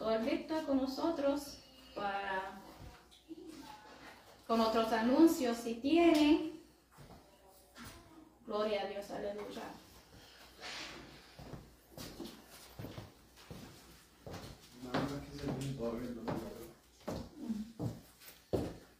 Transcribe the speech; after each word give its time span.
nuestro 0.00 0.06
pastor 0.06 0.24
Víctor 0.24 0.66
con 0.66 0.76
nosotros 0.78 1.58
para 1.94 2.60
con 4.46 4.60
otros 4.60 4.92
anuncios 4.92 5.56
si 5.58 5.74
tienen. 5.74 6.60
Gloria 8.46 8.82
a 8.82 8.86
Dios, 8.86 9.08
aleluya. 9.10 9.62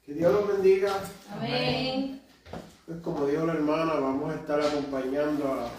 Que 0.05 0.15
Dios 0.15 0.33
los 0.33 0.49
bendiga. 0.49 0.93
Amén. 1.33 2.23
Pues 2.87 3.01
como 3.01 3.27
dijo 3.27 3.47
la 3.47 3.55
hermana, 3.55 3.95
vamos 3.95 4.33
a 4.33 4.37
estar 4.37 4.61
acompañando 4.61 5.53
a, 5.53 5.71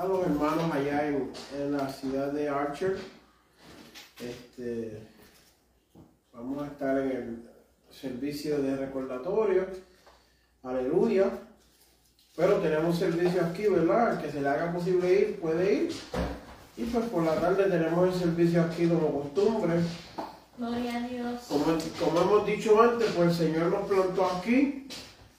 a 0.00 0.06
los 0.06 0.26
hermanos 0.26 0.72
allá 0.72 1.08
en, 1.08 1.32
en 1.56 1.72
la 1.76 1.88
ciudad 1.88 2.32
de 2.32 2.48
Archer. 2.48 2.98
Este, 4.20 5.02
vamos 6.32 6.62
a 6.62 6.66
estar 6.66 6.98
en 6.98 7.10
el 7.10 7.50
servicio 7.90 8.62
de 8.62 8.76
recordatorio. 8.76 9.66
Aleluya. 10.62 11.30
Pero 12.36 12.56
tenemos 12.56 12.98
servicio 12.98 13.44
aquí, 13.44 13.66
¿verdad? 13.66 14.20
Que 14.20 14.30
se 14.30 14.40
le 14.40 14.48
haga 14.48 14.72
posible 14.72 15.12
ir, 15.12 15.40
puede 15.40 15.74
ir. 15.74 15.92
Y 16.76 16.84
pues 16.84 17.04
por 17.06 17.22
la 17.22 17.36
tarde 17.36 17.64
tenemos 17.64 18.12
el 18.12 18.20
servicio 18.20 18.62
aquí 18.62 18.88
como 18.88 19.22
costumbre. 19.22 19.74
Gloria 20.58 20.96
a 20.96 21.08
Dios. 21.08 21.40
Como, 21.48 21.64
como 21.64 22.20
hemos 22.20 22.46
dicho 22.46 22.80
antes, 22.80 23.10
pues 23.16 23.28
el 23.28 23.46
Señor 23.46 23.70
nos 23.70 23.88
plantó 23.88 24.26
aquí 24.26 24.88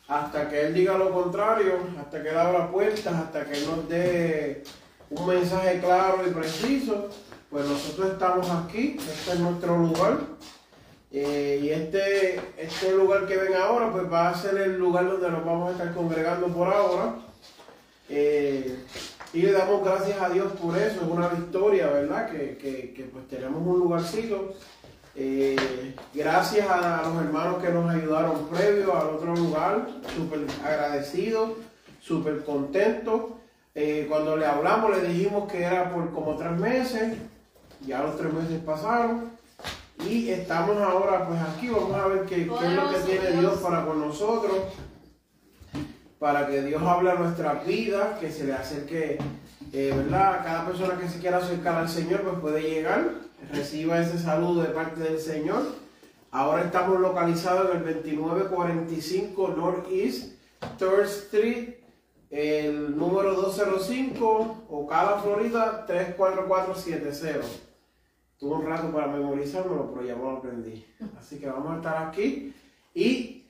hasta 0.08 0.50
que 0.50 0.68
Él 0.68 0.74
diga 0.74 0.98
lo 0.98 1.12
contrario, 1.12 1.80
hasta 2.00 2.22
que 2.22 2.30
Él 2.30 2.38
abra 2.38 2.72
puertas, 2.72 3.14
hasta 3.14 3.46
que 3.46 3.58
Él 3.58 3.66
nos 3.66 3.90
dé 3.90 4.64
un 5.10 5.28
mensaje 5.28 5.80
claro 5.80 6.26
y 6.28 6.32
preciso. 6.32 7.10
Pues 7.56 7.70
nosotros 7.70 8.12
estamos 8.12 8.50
aquí, 8.50 8.98
este 9.00 9.32
es 9.32 9.40
nuestro 9.40 9.78
lugar. 9.78 10.18
Eh, 11.10 11.62
y 11.64 11.70
este, 11.70 12.36
este 12.58 12.92
lugar 12.92 13.26
que 13.28 13.38
ven 13.38 13.54
ahora, 13.54 13.94
pues 13.94 14.12
va 14.12 14.28
a 14.28 14.36
ser 14.36 14.58
el 14.58 14.78
lugar 14.78 15.08
donde 15.08 15.30
nos 15.32 15.46
vamos 15.46 15.70
a 15.70 15.72
estar 15.72 15.94
congregando 15.94 16.48
por 16.48 16.68
ahora. 16.68 17.16
Eh, 18.10 18.78
y 19.32 19.42
le 19.44 19.54
damos 19.54 19.86
gracias 19.86 20.22
a 20.22 20.28
Dios 20.32 20.52
por 20.62 20.78
eso, 20.78 21.00
es 21.02 21.08
una 21.10 21.30
victoria, 21.30 21.88
¿verdad? 21.88 22.30
Que, 22.30 22.58
que, 22.58 23.04
pues 23.06 23.26
tenemos 23.30 23.66
un 23.66 23.80
lugarcito. 23.80 24.54
Eh, 25.16 25.96
gracias 26.14 26.70
a, 26.70 27.04
los 27.08 27.24
hermanos 27.24 27.64
que 27.64 27.70
nos 27.70 27.90
ayudaron 27.90 28.50
previo 28.50 28.98
al 28.98 29.16
otro 29.16 29.34
lugar, 29.34 29.88
súper 30.14 30.42
agradecidos, 30.62 31.52
súper 32.02 32.44
contentos. 32.44 33.22
Cuando 34.10 34.36
le 34.36 34.46
hablamos 34.46 34.92
le 34.98 35.08
dijimos 35.08 35.50
que 35.50 35.64
era 35.64 35.94
por 35.94 36.12
como 36.12 36.36
tres 36.36 36.52
meses, 36.52 37.18
ya 37.86 38.04
los 38.04 38.18
tres 38.18 38.34
meses 38.34 38.62
pasaron 38.66 39.32
y 40.04 40.30
estamos 40.30 40.78
ahora 40.78 41.26
pues 41.28 41.40
aquí, 41.40 41.70
vamos 41.70 41.94
a 41.94 42.08
ver 42.08 42.26
qué, 42.26 42.48
qué 42.48 42.66
es 42.66 42.74
lo 42.74 42.90
que 42.90 43.00
tiene 43.06 43.40
Dios. 43.40 43.60
Para 43.60 43.86
con 43.86 44.00
nosotros, 44.00 44.56
para 46.20 46.48
que 46.48 46.62
Dios 46.64 46.82
hable 46.84 47.12
a 47.12 47.16
nuestras 47.16 47.66
vidas, 47.66 48.20
que 48.20 48.32
se 48.32 48.46
le 48.46 48.54
acerque, 48.54 49.18
eh, 49.72 49.94
¿verdad? 49.96 50.44
Cada 50.44 50.66
persona 50.66 50.98
que 51.00 51.08
se 51.08 51.20
quiera 51.20 51.38
acercar 51.38 51.76
al 51.76 51.90
Señor 51.90 52.22
pues 52.22 52.40
puede 52.40 52.62
llegar, 52.62 53.10
reciba 53.52 54.00
ese 54.00 54.20
saludo 54.20 54.64
de 54.64 54.70
parte 54.70 55.02
del 55.02 55.20
Señor. 55.20 55.64
Ahora 56.32 56.64
estamos 56.64 57.00
localizados 57.00 57.72
en 57.72 57.88
el 57.88 57.96
2945 57.96 59.54
Northeast 59.56 60.34
3rd 60.78 61.04
Street, 61.06 61.70
el 62.30 62.98
número 62.98 63.34
205, 63.36 64.66
Ocala, 64.70 65.22
Florida 65.22 65.86
34470. 65.88 67.75
Tuve 68.40 68.56
un 68.56 68.66
rato 68.66 68.92
para 68.92 69.08
memorizármelo, 69.08 69.94
pero 69.94 70.06
ya 70.06 70.16
me 70.16 70.24
lo 70.24 70.32
aprendí. 70.32 70.86
Así 71.18 71.40
que 71.40 71.48
vamos 71.48 71.74
a 71.74 71.76
estar 71.78 72.08
aquí 72.08 72.54
y 72.94 73.44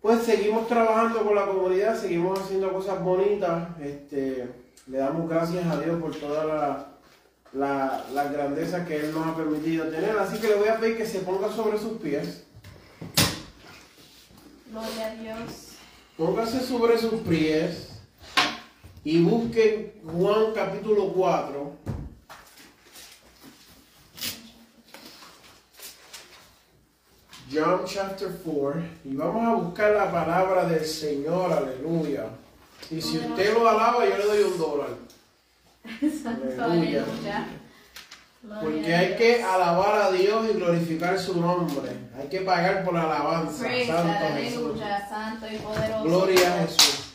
pues 0.00 0.22
seguimos 0.22 0.66
trabajando 0.66 1.22
con 1.22 1.34
la 1.34 1.46
comunidad, 1.46 1.98
seguimos 1.98 2.38
haciendo 2.40 2.72
cosas 2.72 3.02
bonitas. 3.02 3.68
Este, 3.80 4.48
le 4.86 4.98
damos 4.98 5.28
gracias 5.28 5.66
a 5.66 5.78
Dios 5.78 6.00
por 6.00 6.16
toda 6.16 6.44
la, 6.44 6.86
la, 7.52 8.04
la 8.14 8.24
grandeza 8.32 8.86
que 8.86 8.96
Él 8.96 9.12
nos 9.12 9.26
ha 9.26 9.36
permitido 9.36 9.86
tener. 9.88 10.16
Así 10.18 10.38
que 10.38 10.48
le 10.48 10.54
voy 10.54 10.68
a 10.68 10.80
pedir 10.80 10.96
que 10.96 11.06
se 11.06 11.20
ponga 11.20 11.52
sobre 11.52 11.78
sus 11.78 11.98
pies. 11.98 12.44
Gloria 14.70 15.06
a 15.06 15.14
Dios. 15.16 15.70
Póngase 16.16 16.60
sobre 16.60 16.96
sus 16.98 17.20
pies 17.22 18.00
y 19.04 19.22
busquen 19.22 19.94
Juan 20.04 20.52
capítulo 20.54 21.12
4. 21.12 21.72
John 27.52 27.80
chapter 27.84 28.28
4. 28.44 28.82
Y 29.04 29.16
vamos 29.16 29.46
a 29.46 29.54
buscar 29.54 29.92
la 29.92 30.10
palabra 30.10 30.66
del 30.66 30.84
Señor, 30.84 31.52
aleluya. 31.52 32.26
Y 32.90 33.00
si 33.00 33.18
usted 33.18 33.54
lo 33.54 33.68
alaba, 33.68 34.08
yo 34.08 34.16
le 34.16 34.24
doy 34.24 34.42
un 34.44 34.58
dólar. 34.58 34.88
Santo, 36.22 36.62
Aleluya. 36.62 37.04
Porque 38.62 38.94
hay 38.94 39.16
que 39.16 39.42
alabar 39.42 40.02
a 40.02 40.12
Dios 40.12 40.46
y 40.48 40.54
glorificar 40.54 41.18
su 41.18 41.40
nombre. 41.40 41.90
Hay 42.18 42.28
que 42.28 42.40
pagar 42.40 42.84
por 42.84 42.94
la 42.94 43.02
alabanza. 43.02 43.64
Santo 43.64 44.34
Jesús. 44.34 44.56
aleluya, 44.56 45.08
santo 45.08 45.46
y 45.46 45.56
poderoso. 45.58 46.04
Gloria 46.04 46.54
a. 46.54 46.66
Jesús. 46.66 47.14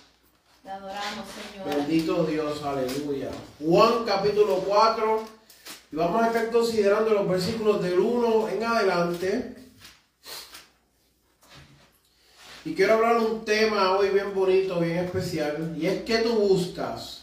Te 0.63 0.69
adoramos, 0.69 1.25
Señor. 1.51 1.75
Bendito 1.75 2.23
Dios, 2.25 2.63
aleluya. 2.63 3.29
Juan 3.63 4.05
capítulo 4.05 4.57
4. 4.67 5.23
Y 5.91 5.95
vamos 5.95 6.23
a 6.23 6.27
estar 6.27 6.51
considerando 6.51 7.11
los 7.11 7.27
versículos 7.27 7.81
del 7.81 7.99
1 7.99 8.49
en 8.49 8.63
adelante. 8.63 9.55
Y 12.65 12.73
quiero 12.73 12.95
hablar 12.95 13.19
de 13.19 13.27
un 13.27 13.45
tema 13.45 13.95
hoy 13.95 14.09
bien 14.09 14.33
bonito, 14.33 14.79
bien 14.79 14.97
especial. 14.97 15.75
Y 15.79 15.85
es 15.85 16.01
que 16.01 16.17
tú 16.17 16.33
buscas. 16.33 17.21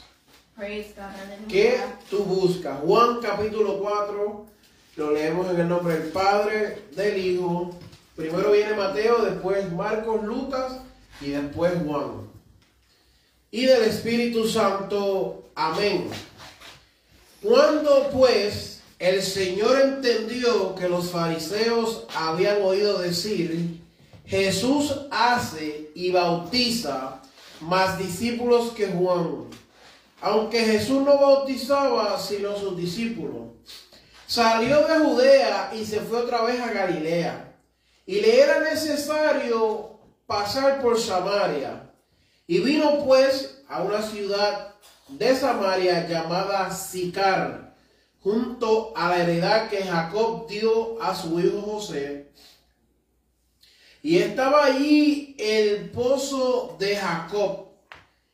Praise 0.54 0.94
God, 0.94 1.02
aleluya. 1.02 1.48
¿Qué 1.48 1.80
tú 2.08 2.18
buscas? 2.18 2.78
Juan 2.78 3.18
capítulo 3.20 3.80
4. 3.80 4.46
Lo 4.94 5.10
leemos 5.10 5.50
en 5.50 5.60
el 5.60 5.68
nombre 5.68 5.98
del 5.98 6.12
Padre, 6.12 6.84
del 6.94 7.18
Hijo. 7.18 7.76
Primero 8.14 8.52
viene 8.52 8.74
Mateo, 8.74 9.24
después 9.24 9.72
Marcos, 9.72 10.22
Lucas 10.22 10.78
y 11.20 11.30
después 11.30 11.72
Juan. 11.84 12.28
Y 13.50 13.66
del 13.66 13.82
Espíritu 13.82 14.46
Santo. 14.46 15.50
Amén. 15.56 16.08
Cuando 17.42 18.10
pues 18.12 18.80
el 19.00 19.20
Señor 19.20 19.80
entendió 19.80 20.76
que 20.76 20.88
los 20.88 21.10
fariseos 21.10 22.06
habían 22.14 22.62
oído 22.62 23.00
decir, 23.00 23.81
Jesús 24.32 24.98
hace 25.10 25.90
y 25.94 26.10
bautiza 26.10 27.20
más 27.60 27.98
discípulos 27.98 28.72
que 28.72 28.86
Juan, 28.86 29.50
aunque 30.22 30.64
Jesús 30.64 31.02
no 31.02 31.18
bautizaba 31.18 32.18
sino 32.18 32.56
sus 32.56 32.74
discípulos. 32.74 33.48
Salió 34.26 34.88
de 34.88 35.00
Judea 35.00 35.72
y 35.78 35.84
se 35.84 36.00
fue 36.00 36.20
otra 36.20 36.44
vez 36.44 36.58
a 36.62 36.72
Galilea. 36.72 37.58
Y 38.06 38.22
le 38.22 38.40
era 38.40 38.60
necesario 38.60 39.98
pasar 40.26 40.80
por 40.80 40.98
Samaria. 40.98 41.92
Y 42.46 42.60
vino 42.60 43.04
pues 43.04 43.62
a 43.68 43.82
una 43.82 44.00
ciudad 44.00 44.76
de 45.08 45.36
Samaria 45.36 46.08
llamada 46.08 46.70
Sicar, 46.70 47.74
junto 48.22 48.96
a 48.96 49.10
la 49.10 49.24
heredad 49.24 49.68
que 49.68 49.82
Jacob 49.82 50.48
dio 50.48 51.02
a 51.02 51.14
su 51.14 51.38
hijo 51.38 51.60
José. 51.60 52.32
Y 54.02 54.18
estaba 54.18 54.64
allí 54.64 55.36
el 55.38 55.90
pozo 55.90 56.76
de 56.78 56.96
Jacob. 56.96 57.68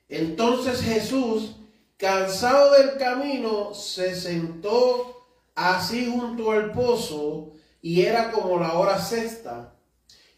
Entonces 0.09 0.81
Jesús, 0.81 1.56
cansado 1.99 2.73
del 2.73 2.97
camino, 2.97 3.75
se 3.75 4.15
sentó 4.15 5.26
así 5.55 6.11
junto 6.11 6.53
al 6.53 6.73
pozo 6.73 7.53
y 7.82 8.03
era 8.03 8.32
como 8.32 8.59
la 8.59 8.73
hora 8.75 8.99
sexta. 8.99 9.75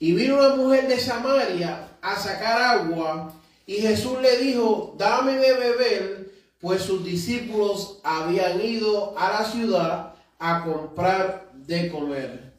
Y 0.01 0.13
vino 0.13 0.35
una 0.37 0.57
mujer 0.57 0.89
de 0.89 0.99
Samaria 0.99 1.89
a 2.03 2.17
sacar 2.17 2.61
agua 2.61 3.33
y 3.67 3.75
Jesús 3.75 4.21
le 4.21 4.39
dijo, 4.39 4.97
dame 4.99 5.37
de 5.37 5.53
beber, 5.53 6.33
pues 6.59 6.83
sus 6.83 7.05
discípulos 7.05 8.01
habían 8.03 8.61
ido 8.61 9.17
a 9.17 9.31
la 9.31 9.45
ciudad 9.45 10.15
a 10.41 10.65
comprar 10.65 11.53
de 11.55 11.89
comer. 11.89 12.53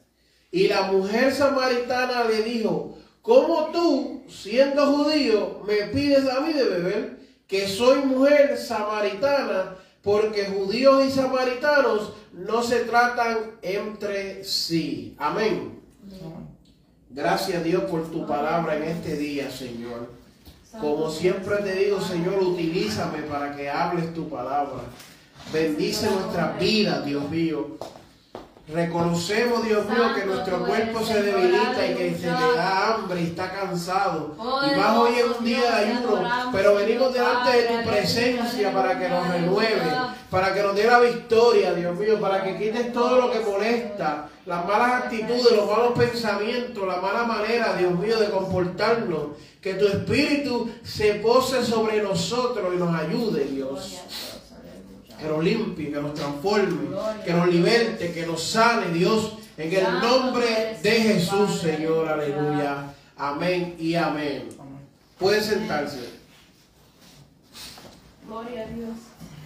Y 0.52 0.68
la 0.68 0.82
mujer 0.82 1.34
samaritana 1.34 2.24
le 2.24 2.42
dijo, 2.42 2.98
¿cómo 3.22 3.70
tú, 3.72 4.22
siendo 4.28 4.86
judío, 4.86 5.62
me 5.66 5.86
pides 5.86 6.28
a 6.28 6.40
mí 6.40 6.52
de 6.52 6.64
beber? 6.64 7.18
Que 7.46 7.66
soy 7.66 8.00
mujer 8.00 8.58
samaritana, 8.58 9.76
porque 10.02 10.44
judíos 10.44 11.06
y 11.06 11.10
samaritanos 11.10 12.12
no 12.34 12.62
se 12.62 12.80
tratan 12.80 13.52
entre 13.62 14.44
sí. 14.44 15.16
Amén. 15.18 15.80
Gracias 17.08 17.58
a 17.58 17.62
Dios 17.62 17.84
por 17.84 18.10
tu 18.10 18.26
palabra 18.26 18.76
en 18.76 18.84
este 18.84 19.16
día, 19.16 19.50
Señor. 19.50 20.10
Como 20.80 21.10
siempre 21.10 21.56
te 21.58 21.74
digo, 21.74 22.00
Señor, 22.00 22.42
utilízame 22.42 23.22
para 23.22 23.56
que 23.56 23.70
hables 23.70 24.12
tu 24.14 24.28
palabra. 24.28 24.82
Bendice 25.52 26.10
nuestras 26.10 26.58
vidas, 26.58 27.04
Dios 27.04 27.28
mío. 27.30 27.78
Reconocemos, 28.72 29.64
Dios 29.64 29.86
mío, 29.86 30.14
que 30.14 30.24
nuestro 30.24 30.64
cuerpo 30.64 31.04
se 31.04 31.22
debilita 31.22 31.86
y 31.86 31.94
que 31.94 32.16
se 32.16 32.26
le 32.26 32.56
da 32.56 32.94
hambre 32.94 33.20
y 33.20 33.24
está 33.26 33.50
cansado. 33.50 34.34
Y 34.38 34.76
más 34.78 34.96
hoy 34.96 35.18
en 35.18 35.30
un 35.38 35.44
día 35.44 35.60
de 35.60 35.90
ayuno. 35.90 36.50
Pero 36.52 36.74
venimos 36.76 37.12
delante 37.12 37.50
de 37.50 37.62
tu 37.68 37.90
presencia 37.90 38.72
para 38.72 38.98
que 38.98 39.08
nos 39.08 39.28
renueve, 39.28 39.92
para 40.30 40.54
que 40.54 40.62
nos 40.62 40.74
dé 40.74 40.86
la 40.86 41.00
victoria, 41.00 41.74
Dios 41.74 41.98
mío, 41.98 42.18
para 42.18 42.42
que 42.42 42.56
quites 42.56 42.92
todo 42.92 43.20
lo 43.20 43.30
que 43.30 43.40
molesta, 43.40 44.28
las 44.46 44.66
malas 44.66 45.04
actitudes, 45.04 45.52
los 45.52 45.66
malos 45.66 45.92
pensamientos, 45.98 46.86
la 46.86 46.96
mala 46.96 47.24
manera, 47.24 47.74
Dios 47.74 47.92
mío, 47.92 48.18
de 48.18 48.30
comportarnos. 48.30 49.36
Que 49.60 49.74
tu 49.74 49.86
espíritu 49.86 50.70
se 50.82 51.14
pose 51.14 51.64
sobre 51.64 52.02
nosotros 52.02 52.72
y 52.74 52.78
nos 52.78 52.94
ayude, 52.98 53.44
Dios 53.44 54.31
que 55.18 55.26
nos 55.26 55.44
limpie, 55.44 55.90
que 55.90 56.00
nos 56.00 56.14
transforme, 56.14 56.96
que 57.24 57.32
nos 57.32 57.48
liberte, 57.48 58.12
que 58.12 58.26
nos 58.26 58.42
sane, 58.42 58.92
Dios, 58.92 59.38
en 59.56 59.72
el 59.72 60.00
nombre 60.00 60.78
de 60.82 60.90
Jesús, 60.90 61.60
Señor, 61.60 62.08
aleluya. 62.08 62.94
Amén 63.16 63.76
y 63.78 63.94
amén. 63.94 64.48
Puede 65.18 65.42
sentarse. 65.42 66.00
Gloria 68.26 68.62
a 68.62 68.66
Dios. 68.66 68.96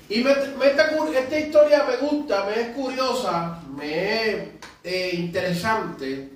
Y 0.08 0.22
me, 0.22 0.34
me 0.58 0.66
esta, 0.68 0.90
esta 1.18 1.38
historia 1.38 1.84
me 1.84 1.96
gusta, 1.96 2.44
me 2.44 2.60
es 2.60 2.68
curiosa, 2.68 3.60
me 3.76 4.30
es 4.30 4.48
eh, 4.84 5.10
interesante. 5.14 6.30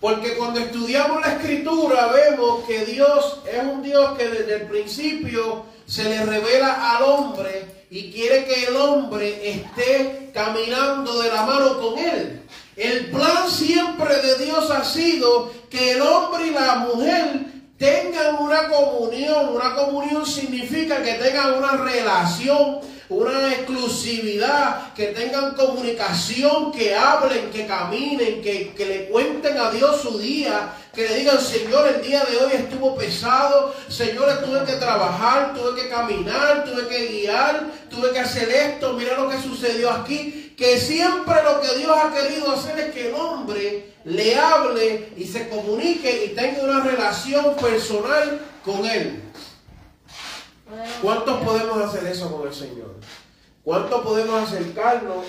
Porque 0.00 0.36
cuando 0.36 0.60
estudiamos 0.60 1.20
la 1.20 1.34
escritura 1.34 2.12
vemos 2.12 2.64
que 2.64 2.84
Dios 2.86 3.42
es 3.50 3.62
un 3.62 3.82
Dios 3.82 4.16
que 4.16 4.28
desde 4.28 4.56
el 4.56 4.62
principio 4.62 5.64
se 5.90 6.04
le 6.04 6.24
revela 6.24 6.96
al 6.96 7.02
hombre 7.02 7.84
y 7.90 8.12
quiere 8.12 8.44
que 8.44 8.66
el 8.66 8.76
hombre 8.76 9.50
esté 9.50 10.30
caminando 10.32 11.20
de 11.20 11.28
la 11.32 11.42
mano 11.42 11.80
con 11.80 11.98
él. 11.98 12.42
El 12.76 13.10
plan 13.10 13.50
siempre 13.50 14.14
de 14.22 14.44
Dios 14.44 14.70
ha 14.70 14.84
sido 14.84 15.50
que 15.68 15.92
el 15.92 16.02
hombre 16.02 16.46
y 16.46 16.50
la 16.50 16.76
mujer 16.76 17.40
tengan 17.76 18.36
una 18.36 18.68
comunión. 18.68 19.48
Una 19.48 19.74
comunión 19.74 20.24
significa 20.24 21.02
que 21.02 21.14
tengan 21.14 21.54
una 21.54 21.72
relación, 21.72 22.78
una 23.10 23.52
exclusividad, 23.52 24.94
que 24.94 25.08
tengan 25.08 25.54
comunicación, 25.54 26.70
que 26.70 26.94
hablen, 26.94 27.50
que 27.50 27.66
caminen, 27.66 28.40
que, 28.40 28.72
que 28.76 28.86
le 28.86 29.04
cuenten 29.06 29.58
a 29.58 29.70
Dios 29.70 30.00
su 30.00 30.18
día, 30.18 30.72
que 30.94 31.08
le 31.08 31.16
digan, 31.16 31.40
Señor, 31.40 31.88
el 31.88 32.02
día 32.02 32.24
de 32.24 32.36
hoy 32.36 32.52
estuvo 32.52 32.94
pesado, 32.96 33.74
Señor, 33.88 34.28
tuve 34.44 34.64
que 34.64 34.74
trabajar, 34.74 35.54
tuve 35.54 35.82
que 35.82 35.88
caminar, 35.88 36.64
tuve 36.64 36.86
que 36.86 37.06
guiar, 37.08 37.66
tuve 37.90 38.12
que 38.12 38.20
hacer 38.20 38.48
esto, 38.48 38.92
mira 38.94 39.16
lo 39.16 39.28
que 39.28 39.40
sucedió 39.40 39.90
aquí, 39.90 40.54
que 40.56 40.78
siempre 40.78 41.34
lo 41.42 41.60
que 41.60 41.78
Dios 41.78 41.96
ha 41.96 42.12
querido 42.12 42.52
hacer 42.52 42.78
es 42.78 42.94
que 42.94 43.08
el 43.08 43.14
hombre 43.14 43.92
le 44.04 44.36
hable 44.36 45.08
y 45.16 45.24
se 45.24 45.48
comunique 45.48 46.26
y 46.26 46.28
tenga 46.34 46.62
una 46.62 46.84
relación 46.84 47.56
personal 47.56 48.40
con 48.64 48.86
Él. 48.86 49.29
¿Cuántos 51.02 51.42
podemos 51.42 51.78
hacer 51.78 52.06
eso 52.06 52.36
con 52.36 52.48
el 52.48 52.54
Señor? 52.54 52.94
¿Cuántos 53.64 54.02
podemos 54.02 54.42
acercarnos 54.42 55.24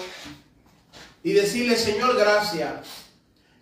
y 1.23 1.33
decirle, 1.33 1.75
Señor, 1.75 2.15
gracias? 2.17 3.00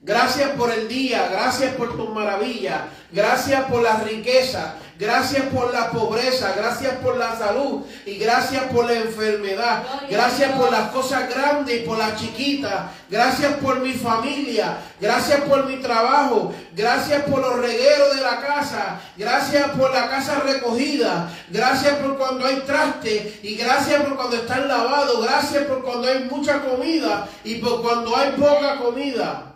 Gracias 0.02 0.52
por 0.52 0.72
el 0.72 0.88
día, 0.88 1.28
gracias 1.30 1.76
por 1.76 1.98
tus 1.98 2.10
maravillas, 2.12 2.84
gracias 3.12 3.66
por 3.66 3.82
la 3.82 3.98
riqueza, 3.98 4.76
gracias 4.98 5.48
por 5.48 5.74
la 5.74 5.92
pobreza, 5.92 6.54
gracias 6.56 6.94
por 7.00 7.18
la 7.18 7.38
salud 7.38 7.82
y 8.06 8.18
gracias 8.18 8.64
por 8.72 8.86
la 8.86 8.94
enfermedad, 8.94 9.84
gracias 10.10 10.54
por 10.54 10.72
las 10.72 10.92
cosas 10.92 11.28
grandes 11.30 11.82
y 11.82 11.86
por 11.86 11.98
las 11.98 12.16
chiquitas, 12.16 12.92
gracias 13.10 13.56
por 13.56 13.82
mi 13.82 13.92
familia, 13.92 14.78
gracias 15.02 15.42
por 15.42 15.66
mi 15.66 15.76
trabajo, 15.82 16.54
gracias 16.74 17.24
por 17.24 17.42
los 17.42 17.58
regueros 17.60 18.16
de 18.16 18.22
la 18.22 18.40
casa, 18.40 19.02
gracias 19.18 19.70
por 19.72 19.94
la 19.94 20.10
casa 20.10 20.40
recogida, 20.46 21.30
gracias 21.50 21.96
por 21.96 22.18
cuando 22.18 22.46
hay 22.46 22.64
traste 22.66 23.42
y 23.44 23.56
gracias 23.56 24.02
por 24.04 24.16
cuando 24.16 24.38
están 24.38 24.66
lavados, 24.66 25.22
gracias 25.26 25.66
por 25.66 25.84
cuando 25.84 26.08
hay 26.08 26.24
mucha 26.32 26.62
comida 26.62 27.28
y 27.44 27.56
por 27.56 27.82
cuando 27.82 28.16
hay 28.16 28.32
poca 28.32 28.78
comida. 28.78 29.49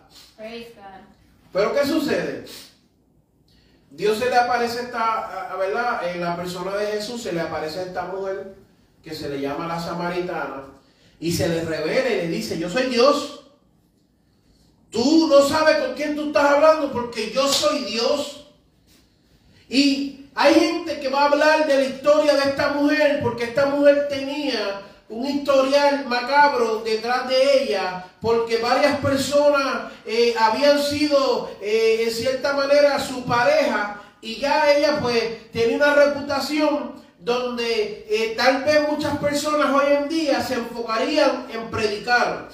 Pero 1.52 1.74
¿qué 1.74 1.86
sucede? 1.86 2.44
Dios 3.90 4.18
se 4.18 4.28
le 4.28 4.36
aparece 4.36 4.80
esta, 4.80 5.54
¿verdad? 5.56 6.08
En 6.08 6.20
la 6.20 6.36
persona 6.36 6.76
de 6.76 6.86
Jesús 6.86 7.22
se 7.22 7.32
le 7.32 7.40
aparece 7.40 7.82
esta 7.82 8.06
mujer 8.06 8.56
que 9.02 9.14
se 9.14 9.28
le 9.28 9.40
llama 9.40 9.68
la 9.68 9.78
samaritana 9.78 10.64
y 11.20 11.30
se 11.30 11.48
le 11.48 11.64
revela 11.64 12.08
y 12.08 12.16
le 12.16 12.28
dice, 12.28 12.58
yo 12.58 12.68
soy 12.68 12.84
Dios. 12.84 13.44
Tú 14.90 15.28
no 15.28 15.42
sabes 15.46 15.78
con 15.78 15.94
quién 15.94 16.16
tú 16.16 16.26
estás 16.26 16.44
hablando 16.44 16.92
porque 16.92 17.30
yo 17.30 17.46
soy 17.46 17.84
Dios. 17.84 18.52
Y 19.68 20.26
hay 20.34 20.54
gente 20.54 21.00
que 21.00 21.08
va 21.08 21.22
a 21.22 21.26
hablar 21.26 21.66
de 21.66 21.76
la 21.76 21.84
historia 21.84 22.34
de 22.34 22.50
esta 22.50 22.72
mujer 22.72 23.20
porque 23.22 23.44
esta 23.44 23.66
mujer 23.66 24.08
tenía 24.08 24.82
un 25.08 25.26
historial 25.26 26.06
macabro 26.06 26.82
detrás 26.84 27.28
de 27.28 27.62
ella, 27.62 28.04
porque 28.20 28.58
varias 28.58 28.98
personas 28.98 29.92
eh, 30.06 30.34
habían 30.38 30.80
sido 30.80 31.50
eh, 31.60 32.04
en 32.04 32.10
cierta 32.10 32.54
manera 32.54 32.98
su 32.98 33.24
pareja 33.24 34.00
y 34.20 34.36
ya 34.36 34.72
ella 34.72 34.98
pues 35.00 35.50
tenía 35.52 35.76
una 35.76 35.94
reputación 35.94 37.04
donde 37.18 38.06
eh, 38.08 38.34
tal 38.36 38.64
vez 38.64 38.88
muchas 38.88 39.18
personas 39.18 39.72
hoy 39.72 39.92
en 39.92 40.08
día 40.08 40.42
se 40.42 40.54
enfocarían 40.54 41.46
en 41.52 41.70
predicar. 41.70 42.48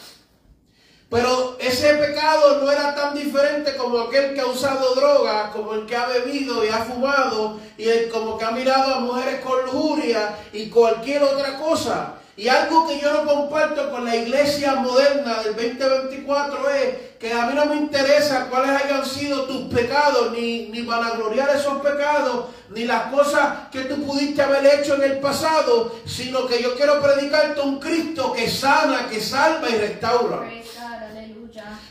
Pero 1.09 1.57
ese 1.59 1.95
pecado 1.95 2.61
no 2.61 2.71
era 2.71 2.95
tan 2.95 3.15
diferente 3.15 3.77
como 3.77 3.99
aquel 3.99 4.33
que 4.33 4.41
ha 4.41 4.47
usado 4.47 4.95
droga, 4.95 5.51
como 5.51 5.75
el 5.75 5.85
que 5.85 5.97
ha 5.97 6.07
bebido 6.07 6.65
y 6.65 6.69
ha 6.69 6.85
fumado, 6.85 7.59
y 7.77 7.89
el, 7.89 8.09
como 8.11 8.39
que 8.39 8.45
ha 8.45 8.53
mirado 8.53 8.95
a 8.95 9.01
mujeres 9.01 9.41
con 9.41 9.65
lujuria 9.65 10.37
y 10.53 10.69
cualquier 10.69 11.25
otra 11.25 11.59
cosa. 11.59 12.20
Y 12.41 12.49
algo 12.49 12.89
que 12.89 12.99
yo 12.99 13.13
no 13.13 13.27
comparto 13.27 13.91
con 13.91 14.07
la 14.07 14.17
iglesia 14.17 14.77
moderna 14.77 15.43
del 15.43 15.55
2024 15.55 16.71
es 16.71 16.95
que 17.19 17.35
a 17.35 17.45
mí 17.45 17.53
no 17.55 17.67
me 17.67 17.77
interesa 17.77 18.47
cuáles 18.49 18.83
hayan 18.83 19.05
sido 19.05 19.45
tus 19.45 19.71
pecados, 19.71 20.33
ni, 20.33 20.69
ni 20.69 20.81
vanagloriar 20.81 21.51
esos 21.55 21.83
pecados, 21.83 22.47
ni 22.71 22.85
las 22.85 23.13
cosas 23.13 23.69
que 23.71 23.83
tú 23.83 24.07
pudiste 24.07 24.41
haber 24.41 24.65
hecho 24.65 24.95
en 24.95 25.03
el 25.03 25.19
pasado, 25.19 25.95
sino 26.07 26.47
que 26.47 26.63
yo 26.63 26.75
quiero 26.77 27.03
predicarte 27.03 27.61
un 27.61 27.79
Cristo 27.79 28.33
que 28.33 28.49
sana, 28.49 29.07
que 29.11 29.21
salva 29.21 29.69
y 29.69 29.77
restaura. 29.77 30.41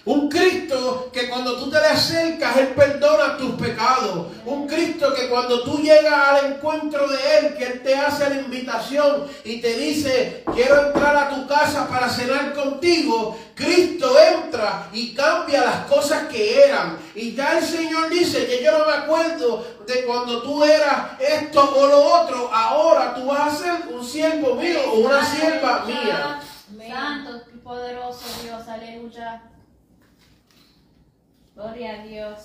Un 0.05 0.29
Cristo 0.29 1.09
que 1.11 1.29
cuando 1.29 1.57
tú 1.57 1.69
te 1.69 1.79
le 1.79 1.87
acercas, 1.87 2.57
Él 2.57 2.69
perdona 2.69 3.37
tus 3.37 3.51
pecados. 3.55 4.27
Un 4.45 4.67
Cristo 4.67 5.13
que 5.13 5.27
cuando 5.27 5.63
tú 5.63 5.79
llegas 5.79 6.29
al 6.29 6.53
encuentro 6.53 7.07
de 7.07 7.17
Él, 7.37 7.55
que 7.57 7.65
Él 7.65 7.83
te 7.83 7.95
hace 7.95 8.29
la 8.29 8.41
invitación 8.41 9.27
y 9.43 9.59
te 9.61 9.75
dice, 9.75 10.43
quiero 10.53 10.87
entrar 10.87 11.15
a 11.15 11.29
tu 11.29 11.47
casa 11.47 11.87
para 11.87 12.09
cenar 12.09 12.53
contigo, 12.53 13.37
Cristo 13.53 14.15
entra 14.19 14.87
y 14.93 15.13
cambia 15.13 15.65
las 15.65 15.85
cosas 15.85 16.27
que 16.27 16.63
eran. 16.63 16.97
Y 17.13 17.35
ya 17.35 17.59
el 17.59 17.65
Señor 17.65 18.09
dice 18.09 18.47
que 18.47 18.63
yo 18.63 18.77
no 18.77 18.85
me 18.85 18.93
acuerdo 18.93 19.65
de 19.85 20.05
cuando 20.05 20.41
tú 20.41 20.63
eras 20.63 21.19
esto 21.19 21.75
o 21.75 21.87
lo 21.87 22.21
otro, 22.21 22.49
ahora 22.53 23.13
tú 23.13 23.25
vas 23.25 23.53
a 23.53 23.57
ser 23.57 23.93
un 23.93 24.03
siervo 24.03 24.55
mío 24.55 24.79
o 24.91 24.99
una 24.99 25.23
sierva 25.25 25.83
mía. 25.85 26.41
Santo 26.89 27.41
poderoso 27.63 28.25
Dios, 28.43 28.67
aleluya. 28.67 29.41
Gloria 31.59 31.99
a 31.99 32.05
Dios. 32.05 32.37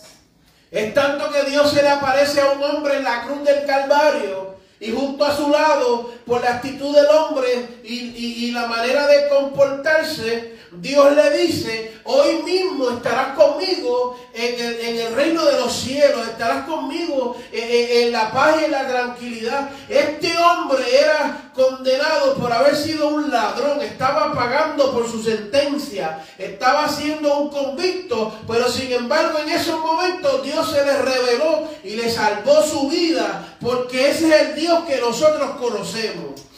Es 0.73 0.93
tanto 0.93 1.31
que 1.31 1.49
Dios 1.49 1.71
se 1.71 1.83
le 1.83 1.89
aparece 1.89 2.41
a 2.41 2.51
un 2.51 2.61
hombre 2.65 2.97
en 2.97 3.05
la 3.05 3.23
cruz 3.23 3.45
del 3.45 3.65
Calvario 3.65 4.57
y 4.81 4.91
junto 4.91 5.25
a 5.25 5.37
su 5.37 5.51
lado, 5.51 6.11
por 6.27 6.43
la 6.43 6.55
actitud 6.57 6.93
del 6.93 7.07
hombre 7.07 7.65
y, 7.85 8.47
y 8.47 8.51
la 8.51 8.67
manera 8.67 9.07
de 9.07 9.29
comportarse, 9.29 10.54
Dios 10.81 11.15
le 11.15 11.39
dice, 11.39 12.01
hoy 12.05 12.43
mismo 12.43 12.91
estarás 12.91 13.37
conmigo 13.37 14.19
en 14.33 14.99
el, 14.99 15.15
reino 15.15 15.45
de 15.45 15.61
los 15.61 15.73
cielos, 15.73 16.27
estarás 16.27 16.67
conmigo 16.67 17.37
en, 17.53 18.05
en, 18.05 18.13
la 18.13 18.33
paz 18.33 18.57
y 18.61 18.65
en 18.65 18.71
la 18.73 18.89
tranquilidad. 18.89 19.71
Este 19.89 20.37
hombre 20.37 20.83
era 20.99 21.51
condenado 21.55 22.35
por 22.35 22.53
haber 22.53 22.75
sido 22.75 23.09
un 23.09 23.31
ladrón, 23.31 23.81
estaba 23.81 24.33
pagando 24.35 24.93
por 24.93 25.09
su 25.09 25.23
sentencia, 25.23 26.25
estaba 26.39 26.89
siendo 26.89 27.39
un 27.39 27.51
convicto, 27.51 28.35
pero 28.49 28.69
sin 28.69 28.93
embargo 28.93 29.39
en 29.39 29.51
esos 29.51 29.79
momentos 29.79 30.43
Dios 30.43 30.71
se 30.71 30.85
le 30.85 31.03
reveló 31.03 31.69
y 31.85 31.91
le 31.91 32.11
salvó 32.11 32.63
su 32.63 32.89
vida, 32.89 33.57
porque 33.61 34.11
ese 34.11 34.29
es 34.29 34.43
el 34.43 34.55
Dios 34.57 34.85
que 34.85 35.01
nosotros 35.01 35.51
conocemos. 35.61 36.54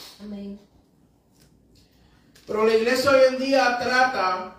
Pero 2.47 2.65
la 2.65 2.75
iglesia 2.75 3.11
hoy 3.11 3.21
en 3.29 3.39
día 3.39 3.79
trata 3.79 4.55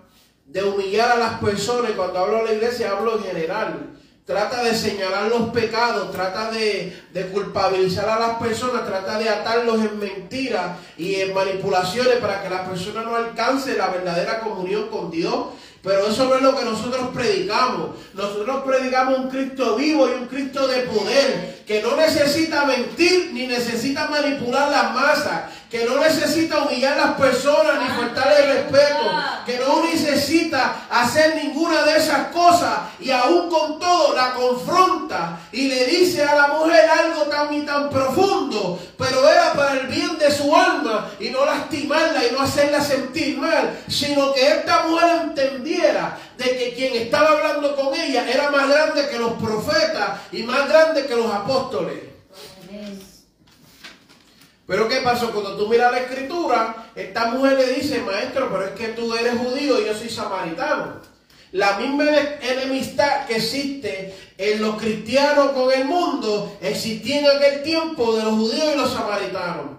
de 0.45 0.63
humillar 0.63 1.11
a 1.11 1.17
las 1.17 1.39
personas. 1.39 1.91
Cuando 1.91 2.19
hablo 2.19 2.39
de 2.39 2.45
la 2.45 2.53
iglesia, 2.53 2.91
hablo 2.91 3.17
en 3.17 3.23
general. 3.23 3.93
Trata 4.25 4.61
de 4.61 4.75
señalar 4.75 5.29
los 5.29 5.51
pecados, 5.51 6.11
trata 6.11 6.51
de, 6.51 6.93
culpabilizar 7.31 8.09
a 8.09 8.19
las 8.19 8.37
personas, 8.37 8.85
trata 8.85 9.17
de 9.17 9.29
atarlos 9.29 9.79
en 9.79 9.97
mentiras 9.97 10.77
y 10.97 11.15
en 11.15 11.33
manipulaciones 11.33 12.17
para 12.17 12.43
que 12.43 12.49
las 12.49 12.67
personas 12.67 13.05
no 13.05 13.15
alcancen 13.15 13.77
la 13.77 13.87
verdadera 13.87 14.41
comunión 14.41 14.89
con 14.89 15.09
Dios. 15.09 15.47
Pero 15.81 16.07
eso 16.07 16.25
no 16.25 16.35
es 16.35 16.41
lo 16.41 16.57
que 16.57 16.65
nosotros 16.65 17.07
predicamos. 17.13 17.91
Nosotros 18.13 18.63
predicamos 18.65 19.19
un 19.19 19.29
Cristo 19.29 19.77
vivo 19.77 20.09
y 20.09 20.21
un 20.21 20.27
Cristo 20.27 20.67
de 20.67 20.81
poder, 20.81 21.63
que 21.65 21.81
no 21.81 21.95
necesita 21.95 22.65
mentir 22.65 23.29
ni 23.31 23.47
necesita 23.47 24.09
manipular 24.09 24.69
las 24.69 24.93
masas, 24.93 25.43
que 25.69 25.83
no 25.83 25.99
necesita 25.99 26.59
humillar 26.59 26.93
a 26.93 27.07
las 27.07 27.15
personas 27.15 27.81
ni 27.81 27.87
faltarle 27.89 28.37
el 28.37 28.57
respeto, 28.57 29.11
que 29.45 29.59
no 29.59 29.83
necesita 29.83 30.87
hacer 30.89 31.35
ninguna 31.35 31.83
de 31.83 31.97
esas 31.97 32.27
cosas 32.27 32.79
y 32.99 33.11
aún 33.11 33.49
con 33.49 33.77
todo 33.79 34.15
la 34.15 34.33
confronta 34.33 35.39
y 35.51 35.67
le 35.67 35.85
dice 35.85 36.23
a 36.23 36.35
la 36.35 36.47
mujer 36.47 36.89
algo 36.89 37.23
tan 37.23 37.53
y 37.53 37.61
tan 37.63 37.89
profundo, 37.89 38.79
pero 38.97 39.27
era 39.27 39.53
para 39.53 39.73
el 39.73 39.87
bien 39.87 40.17
de 40.17 40.31
su 40.31 40.55
alma 40.55 41.09
y 41.19 41.29
no 41.29 41.45
lastimarla 41.45 42.25
y 42.25 42.31
no 42.31 42.41
hacerla 42.41 42.81
sentir 42.81 43.37
mal, 43.37 43.77
sino 43.89 44.33
que 44.33 44.47
esta 44.47 44.87
mujer 44.87 45.21
entendiera 45.23 46.17
de 46.37 46.57
que 46.57 46.73
quien 46.75 46.95
estaba 46.95 47.31
hablando 47.31 47.75
con 47.75 47.93
ella 47.93 48.29
era 48.29 48.49
más 48.51 48.69
grande 48.69 49.09
que 49.09 49.19
los 49.19 49.33
profetas 49.33 50.21
y 50.31 50.43
más 50.43 50.69
grande 50.69 51.05
que 51.05 51.15
los 51.15 51.33
apóstoles. 51.33 52.06
Pero 54.67 54.89
¿qué 54.89 54.97
pasó? 54.97 55.31
Cuando 55.31 55.55
tú 55.55 55.69
miras 55.69 55.91
la 55.93 55.99
escritura, 55.99 56.91
esta 56.93 57.27
mujer 57.27 57.57
le 57.57 57.73
dice, 57.73 58.01
maestro, 58.01 58.49
pero 58.51 58.65
es 58.65 58.71
que 58.71 58.89
tú 58.89 59.15
eres 59.15 59.37
judío 59.37 59.81
y 59.81 59.85
yo 59.85 59.93
soy 59.93 60.09
samaritano. 60.09 60.99
La 61.53 61.77
misma 61.77 62.03
enemistad 62.41 63.25
que 63.25 63.37
existe 63.37 64.13
en 64.37 64.61
los 64.61 64.75
cristianos 64.75 65.51
con 65.51 65.71
el 65.71 65.85
mundo 65.85 66.57
existía 66.61 67.19
en 67.19 67.37
aquel 67.37 67.63
tiempo 67.63 68.17
de 68.17 68.23
los 68.23 68.33
judíos 68.33 68.73
y 68.75 68.77
los 68.77 68.91
samaritanos. 68.91 69.77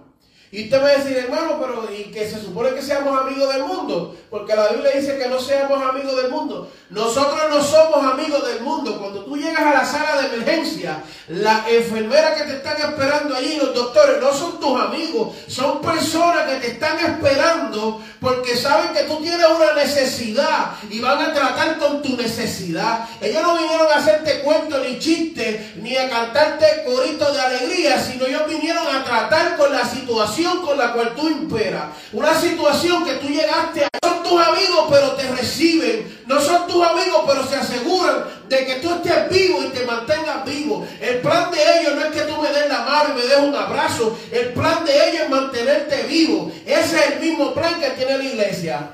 Y 0.50 0.64
usted 0.64 0.82
va 0.82 0.86
a 0.86 0.96
decir, 0.96 1.14
hermano, 1.18 1.58
pero 1.60 1.86
¿y 1.92 2.04
que 2.04 2.26
se 2.26 2.40
supone 2.40 2.70
que 2.70 2.80
seamos 2.80 3.20
amigos 3.20 3.52
del 3.52 3.64
mundo? 3.64 4.16
Porque 4.30 4.56
la 4.56 4.68
Biblia 4.68 4.92
dice 4.94 5.18
que 5.18 5.28
no 5.28 5.38
seamos 5.38 5.82
amigos 5.82 6.16
del 6.16 6.30
mundo. 6.30 6.70
Nosotros 6.90 7.38
no 7.50 7.62
somos 7.62 8.12
amigos 8.12 8.46
del 8.46 8.62
mundo. 8.62 8.98
Cuando 8.98 9.22
tú 9.24 9.36
llegas 9.36 9.60
a 9.60 9.74
la 9.74 9.84
sala 9.84 10.22
de 10.22 10.34
emergencia, 10.34 11.02
la 11.28 11.66
enfermera 11.68 12.34
que 12.34 12.44
te 12.44 12.56
están 12.56 12.80
esperando 12.80 13.36
allí, 13.36 13.56
los 13.56 13.74
doctores, 13.74 14.18
no 14.22 14.32
son 14.32 14.58
tus 14.58 14.80
amigos. 14.80 15.36
Son 15.48 15.82
personas 15.82 16.44
que 16.44 16.56
te 16.60 16.66
están 16.68 16.98
esperando 16.98 18.02
porque 18.20 18.56
saben 18.56 18.94
que 18.94 19.02
tú 19.02 19.18
tienes 19.18 19.46
una 19.54 19.74
necesidad 19.74 20.72
y 20.88 21.00
van 21.00 21.20
a 21.20 21.34
tratar 21.34 21.76
con 21.76 22.00
tu 22.00 22.16
necesidad. 22.16 23.06
Ellos 23.20 23.42
no 23.42 23.58
vinieron 23.58 23.86
a 23.92 23.96
hacerte 23.96 24.40
cuentos 24.40 24.80
ni 24.88 24.98
chistes, 24.98 25.76
ni 25.76 25.94
a 25.94 26.08
cantarte 26.08 26.84
coritos 26.86 27.34
de 27.34 27.40
alegría, 27.40 28.02
sino 28.02 28.24
ellos 28.24 28.46
vinieron 28.48 28.86
a 28.86 29.04
tratar 29.04 29.58
con 29.58 29.70
la 29.72 29.84
situación 29.84 30.64
con 30.64 30.78
la 30.78 30.94
cual 30.94 31.14
tú 31.14 31.28
imperas. 31.28 31.84
Una 32.12 32.34
situación 32.34 33.04
que 33.04 33.12
tú 33.14 33.28
llegaste 33.28 33.84
a... 33.84 33.97
Tus 34.28 34.46
amigos, 34.46 34.86
pero 34.90 35.12
te 35.12 35.26
reciben. 35.30 36.22
No 36.26 36.38
son 36.40 36.66
tus 36.66 36.86
amigos, 36.86 37.24
pero 37.26 37.46
se 37.46 37.56
aseguran 37.56 38.24
de 38.48 38.66
que 38.66 38.74
tú 38.76 38.90
estés 38.94 39.30
vivo 39.30 39.62
y 39.62 39.68
te 39.68 39.86
mantengas 39.86 40.44
vivo. 40.44 40.86
El 41.00 41.20
plan 41.20 41.50
de 41.50 41.58
ellos 41.80 41.94
no 41.94 42.04
es 42.04 42.12
que 42.12 42.20
tú 42.30 42.40
me 42.40 42.48
des 42.50 42.68
la 42.68 42.80
mano 42.80 43.14
y 43.14 43.20
me 43.20 43.26
des 43.26 43.38
un 43.38 43.54
abrazo. 43.54 44.18
El 44.30 44.52
plan 44.52 44.84
de 44.84 45.08
ellos 45.08 45.22
es 45.22 45.30
mantenerte 45.30 46.02
vivo. 46.02 46.52
Ese 46.66 46.98
es 46.98 47.06
el 47.12 47.20
mismo 47.20 47.54
plan 47.54 47.80
que 47.80 47.90
tiene 47.90 48.18
la 48.18 48.24
iglesia. 48.24 48.90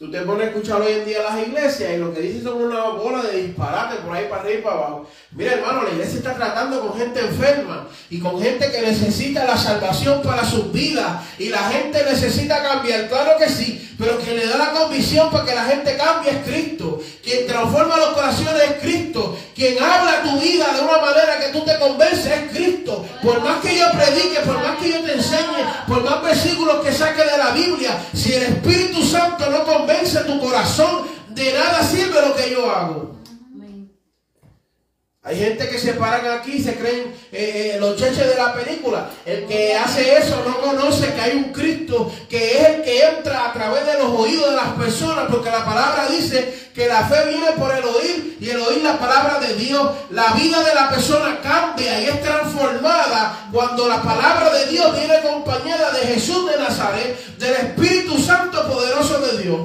Tú 0.00 0.10
te 0.10 0.22
pones 0.22 0.46
a 0.46 0.48
escuchar 0.48 0.80
hoy 0.80 0.92
en 0.94 1.04
día 1.04 1.22
las 1.22 1.46
iglesias 1.46 1.92
y 1.94 1.98
lo 1.98 2.14
que 2.14 2.22
dicen 2.22 2.42
son 2.42 2.62
una 2.62 2.84
bola 2.84 3.22
de 3.22 3.42
disparate 3.42 3.96
por 3.96 4.16
ahí 4.16 4.28
para 4.30 4.40
arriba 4.40 4.58
y 4.58 4.62
para 4.62 4.76
abajo. 4.76 5.06
Mira 5.32 5.52
hermano, 5.52 5.82
la 5.82 5.90
iglesia 5.90 6.20
está 6.20 6.34
tratando 6.36 6.80
con 6.80 6.98
gente 6.98 7.20
enferma 7.20 7.86
y 8.08 8.18
con 8.18 8.40
gente 8.40 8.70
que 8.72 8.80
necesita 8.80 9.44
la 9.44 9.58
salvación 9.58 10.22
para 10.22 10.42
sus 10.42 10.72
vidas 10.72 11.22
y 11.38 11.50
la 11.50 11.64
gente 11.64 12.02
necesita 12.02 12.62
cambiar, 12.62 13.10
claro 13.10 13.32
que 13.38 13.50
sí, 13.50 13.89
pero 14.00 14.18
quien 14.18 14.36
le 14.36 14.46
da 14.46 14.56
la 14.56 14.72
convicción 14.72 15.30
para 15.30 15.44
que 15.44 15.54
la 15.54 15.64
gente 15.64 15.96
cambie 15.98 16.30
es 16.30 16.38
Cristo. 16.38 17.02
Quien 17.22 17.46
transforma 17.46 17.98
los 17.98 18.14
corazones 18.14 18.62
es 18.62 18.80
Cristo. 18.80 19.36
Quien 19.54 19.76
habla 19.82 20.22
tu 20.22 20.40
vida 20.40 20.72
de 20.74 20.80
una 20.80 20.98
manera 20.98 21.38
que 21.38 21.52
tú 21.52 21.62
te 21.66 21.78
convences 21.78 22.26
es 22.26 22.50
Cristo. 22.50 23.04
Por 23.22 23.42
más 23.42 23.60
que 23.60 23.76
yo 23.76 23.84
predique, 23.90 24.40
por 24.46 24.56
más 24.56 24.78
que 24.78 24.90
yo 24.90 25.02
te 25.02 25.12
enseñe, 25.12 25.66
por 25.86 26.02
más 26.02 26.22
versículos 26.22 26.82
que 26.82 26.92
saque 26.92 27.22
de 27.22 27.36
la 27.36 27.50
Biblia, 27.50 28.02
si 28.14 28.32
el 28.32 28.44
Espíritu 28.44 29.02
Santo 29.02 29.50
no 29.50 29.64
convence 29.64 30.18
tu 30.20 30.40
corazón, 30.40 31.02
de 31.28 31.52
nada 31.52 31.82
sirve 31.82 32.26
lo 32.26 32.34
que 32.34 32.50
yo 32.50 32.70
hago. 32.70 33.19
Hay 35.22 35.38
gente 35.38 35.68
que 35.68 35.78
se 35.78 35.92
paran 35.92 36.26
aquí 36.38 36.52
y 36.52 36.62
se 36.62 36.76
creen 36.76 37.14
eh, 37.30 37.72
eh, 37.74 37.76
los 37.78 37.94
cheches 37.96 38.26
de 38.26 38.36
la 38.36 38.54
película. 38.54 39.10
El 39.26 39.46
que 39.46 39.76
hace 39.76 40.16
eso 40.16 40.42
no 40.48 40.58
conoce 40.62 41.12
que 41.12 41.20
hay 41.20 41.36
un 41.36 41.52
Cristo 41.52 42.10
que 42.26 42.58
es 42.58 42.68
el 42.70 42.82
que 42.82 43.04
entra 43.04 43.50
a 43.50 43.52
través 43.52 43.84
de 43.84 43.98
los 43.98 44.18
oídos 44.18 44.48
de 44.48 44.56
las 44.56 44.68
personas, 44.68 45.26
porque 45.30 45.50
la 45.50 45.62
palabra 45.62 46.06
dice 46.08 46.70
que 46.74 46.88
la 46.88 47.06
fe 47.06 47.28
viene 47.28 47.52
por 47.58 47.70
el 47.70 47.84
oír 47.84 48.38
y 48.40 48.48
el 48.48 48.62
oír 48.62 48.82
la 48.82 48.98
palabra 48.98 49.38
de 49.40 49.56
Dios. 49.56 49.90
La 50.08 50.32
vida 50.32 50.62
de 50.62 50.74
la 50.74 50.88
persona 50.88 51.38
cambia 51.42 52.00
y 52.00 52.06
es 52.06 52.22
transformada 52.22 53.50
cuando 53.52 53.88
la 53.88 54.02
palabra 54.02 54.50
de 54.54 54.68
Dios 54.68 54.96
viene 54.96 55.16
acompañada 55.16 55.90
de 55.90 56.14
Jesús 56.14 56.50
de 56.50 56.56
Nazaret, 56.56 57.36
del 57.36 57.52
Espíritu 57.56 58.18
Santo 58.18 58.66
poderoso 58.66 59.20
de 59.20 59.42
Dios. 59.42 59.60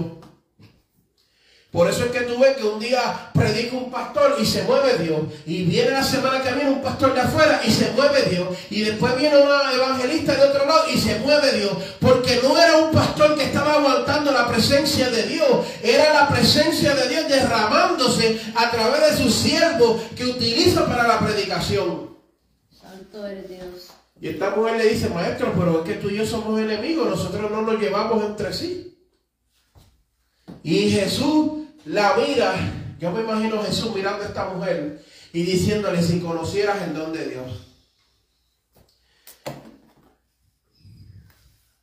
Por 1.76 1.90
eso 1.90 2.06
es 2.06 2.12
que 2.12 2.22
tú 2.22 2.40
ves 2.40 2.56
que 2.56 2.64
un 2.64 2.80
día 2.80 3.32
predica 3.34 3.76
un 3.76 3.92
pastor 3.92 4.38
y 4.40 4.46
se 4.46 4.64
mueve 4.64 4.98
Dios. 4.98 5.20
Y 5.46 5.66
viene 5.66 5.92
la 5.92 6.06
semana 6.06 6.42
que 6.42 6.54
viene 6.54 6.70
un 6.70 6.82
pastor 6.82 7.14
de 7.14 7.20
afuera 7.20 7.60
y 7.68 7.70
se 7.70 7.92
mueve 7.92 8.30
Dios. 8.30 8.48
Y 8.70 8.84
después 8.84 9.18
viene 9.18 9.36
una 9.36 9.74
evangelista 9.74 10.36
de 10.36 10.44
otro 10.46 10.66
lado 10.66 10.90
y 10.90 10.98
se 10.98 11.20
mueve 11.20 11.52
Dios. 11.52 11.74
Porque 12.00 12.40
no 12.42 12.58
era 12.58 12.78
un 12.78 12.94
pastor 12.94 13.36
que 13.36 13.44
estaba 13.44 13.74
aguantando 13.74 14.32
la 14.32 14.48
presencia 14.48 15.10
de 15.10 15.24
Dios. 15.24 15.50
Era 15.84 16.14
la 16.14 16.30
presencia 16.30 16.96
de 16.96 17.10
Dios 17.10 17.28
derramándose 17.28 18.40
a 18.56 18.72
través 18.72 19.12
de 19.12 19.24
sus 19.24 19.36
siervos 19.36 20.02
que 20.16 20.28
utiliza 20.28 20.86
para 20.86 21.06
la 21.06 21.20
predicación. 21.20 22.16
Santo 22.72 23.28
eres 23.28 23.50
Dios. 23.50 23.90
Y 24.22 24.30
esta 24.30 24.52
mujer 24.52 24.78
le 24.78 24.94
dice, 24.94 25.10
maestro, 25.10 25.52
pero 25.54 25.84
es 25.84 25.90
que 25.90 25.96
tú 25.96 26.10
y 26.10 26.16
yo 26.16 26.26
somos 26.26 26.58
enemigos. 26.58 27.10
Nosotros 27.10 27.52
no 27.52 27.64
nos 27.64 27.82
llevamos 27.82 28.24
entre 28.24 28.54
sí. 28.54 28.98
Y 30.64 30.90
Jesús 30.90 31.65
la 31.86 32.16
mira, 32.16 32.56
yo 33.00 33.12
me 33.12 33.22
imagino 33.22 33.64
Jesús 33.64 33.94
mirando 33.94 34.24
a 34.24 34.28
esta 34.28 34.50
mujer 34.50 35.04
y 35.34 35.44
diciéndole 35.44 36.02
si 36.02 36.20
conocieras 36.20 36.82
el 36.84 36.94
don 36.94 37.14
de 37.14 37.30
Dios. 37.30 37.68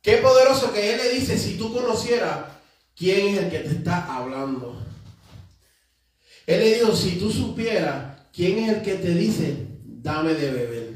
Qué 0.01 0.17
poderoso 0.17 0.73
que 0.73 0.93
Él 0.93 0.97
le 0.97 1.09
dice, 1.13 1.37
si 1.37 1.57
tú 1.57 1.73
conocieras 1.73 2.45
quién 2.95 3.29
es 3.29 3.43
el 3.43 3.49
que 3.49 3.59
te 3.59 3.69
está 3.69 4.13
hablando. 4.13 4.77
Él 6.45 6.59
le 6.59 6.73
dijo, 6.75 6.95
si 6.95 7.11
tú 7.17 7.31
supieras 7.31 8.17
quién 8.33 8.59
es 8.59 8.69
el 8.77 8.81
que 8.81 8.95
te 8.95 9.13
dice, 9.13 9.67
dame 9.85 10.33
de 10.33 10.51
beber. 10.51 10.93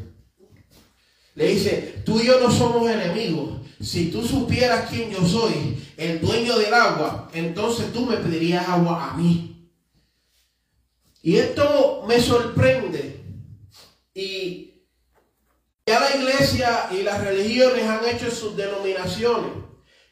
Le 1.35 1.47
dice, 1.47 2.01
tú 2.05 2.19
y 2.19 2.25
yo 2.25 2.39
no 2.39 2.51
somos 2.51 2.89
enemigos. 2.89 3.56
Si 3.81 4.10
tú 4.10 4.25
supieras 4.25 4.89
quién 4.89 5.12
yo 5.12 5.25
soy, 5.25 5.77
el 5.98 6.19
dueño 6.19 6.57
del 6.57 6.74
agua, 6.74 7.29
entonces 7.34 7.93
tú 7.93 8.05
me 8.05 8.17
pedirías 8.17 8.67
agua 8.67 9.12
a 9.12 9.13
mí. 9.17 9.69
Y 11.22 11.38
esto 11.38 12.03
me 12.07 12.19
sorprende. 12.19 13.22
Y 14.13 14.74
ya 15.86 16.00
la 16.00 16.15
iglesia 16.15 16.89
y 16.91 17.03
las 17.03 17.24
religiones 17.24 17.84
han 17.86 18.05
hecho 18.05 18.31
sus 18.31 18.55
denominaciones 18.57 19.51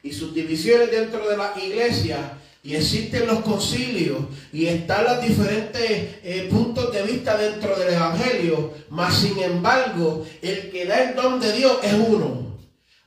y 0.02 0.12
sus 0.12 0.32
divisiones 0.32 0.90
dentro 0.90 1.28
de 1.28 1.36
la 1.36 1.52
iglesia 1.60 2.38
y 2.62 2.74
existen 2.74 3.26
los 3.26 3.40
concilios 3.40 4.18
y 4.52 4.66
están 4.66 5.04
los 5.04 5.22
diferentes 5.22 5.84
eh, 6.22 6.48
puntos 6.50 6.92
de 6.92 7.02
vista 7.02 7.36
dentro 7.36 7.76
del 7.76 7.94
Evangelio, 7.94 8.72
mas 8.90 9.18
sin 9.18 9.38
embargo 9.38 10.26
el 10.42 10.70
que 10.70 10.84
da 10.84 11.10
el 11.10 11.14
don 11.14 11.38
de 11.40 11.52
Dios 11.52 11.78
es 11.82 11.94
uno. 11.94 12.45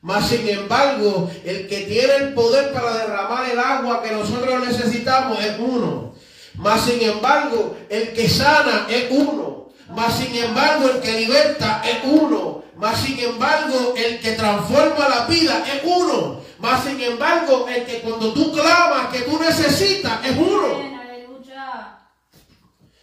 Mas 0.01 0.29
sin 0.29 0.47
embargo 0.47 1.29
el 1.43 1.67
que 1.67 1.81
tiene 1.81 2.15
el 2.15 2.33
poder 2.33 2.71
para 2.71 2.97
derramar 2.97 3.49
el 3.49 3.59
agua 3.59 4.01
que 4.01 4.11
nosotros 4.11 4.65
necesitamos 4.65 5.43
es 5.43 5.59
uno. 5.59 6.13
Mas 6.55 6.81
sin 6.85 7.01
embargo 7.01 7.75
el 7.89 8.13
que 8.13 8.29
sana 8.29 8.87
es 8.89 9.05
uno. 9.09 9.69
Mas 9.89 10.17
sin 10.17 10.35
embargo 10.35 10.89
el 10.89 11.01
que 11.01 11.19
liberta 11.19 11.81
es 11.83 11.97
uno. 12.03 12.63
Mas 12.77 12.99
sin 13.01 13.19
embargo 13.19 13.93
el 13.97 14.19
que 14.19 14.33
transforma 14.33 15.09
la 15.09 15.25
vida 15.25 15.63
es 15.67 15.81
uno. 15.83 16.39
Mas 16.59 16.83
sin 16.83 16.99
embargo, 16.99 17.67
el 17.69 17.85
que 17.85 18.01
cuando 18.01 18.33
tú 18.33 18.51
clamas 18.51 19.07
que 19.13 19.19
tú 19.21 19.39
necesitas 19.39 20.25
es 20.25 20.37
uno. 20.37 20.89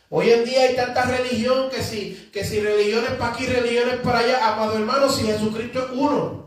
Hoy 0.08 0.30
en 0.30 0.44
día 0.44 0.62
hay 0.62 0.76
tanta 0.76 1.02
religión 1.02 1.68
que 1.68 1.82
si, 1.82 2.30
que 2.32 2.44
si 2.44 2.60
religiones 2.60 3.12
para 3.12 3.32
aquí, 3.32 3.46
religiones 3.46 3.96
para 4.04 4.20
allá, 4.20 4.52
amado 4.52 4.74
hermano, 4.74 5.08
si 5.10 5.24
Jesucristo 5.24 5.80
es 5.80 5.86
uno. 5.94 6.45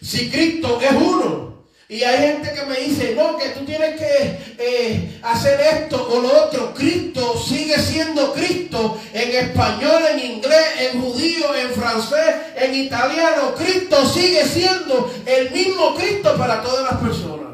Si 0.00 0.30
Cristo 0.30 0.80
es 0.80 0.92
uno. 0.92 1.46
Y 1.88 2.02
hay 2.02 2.32
gente 2.32 2.52
que 2.52 2.66
me 2.66 2.80
dice, 2.80 3.14
no, 3.14 3.36
que 3.36 3.50
tú 3.50 3.64
tienes 3.64 3.96
que 3.96 4.56
eh, 4.58 5.20
hacer 5.22 5.60
esto 5.60 6.08
o 6.10 6.20
lo 6.20 6.44
otro. 6.44 6.74
Cristo 6.74 7.38
sigue 7.38 7.78
siendo 7.78 8.32
Cristo 8.34 9.00
en 9.12 9.46
español, 9.46 10.02
en 10.10 10.32
inglés, 10.32 10.66
en 10.80 11.00
judío, 11.00 11.54
en 11.54 11.70
francés, 11.70 12.34
en 12.56 12.74
italiano. 12.74 13.54
Cristo 13.54 14.04
sigue 14.04 14.44
siendo 14.44 15.14
el 15.26 15.52
mismo 15.52 15.94
Cristo 15.94 16.36
para 16.36 16.60
todas 16.60 16.90
las 16.90 17.00
personas. 17.00 17.46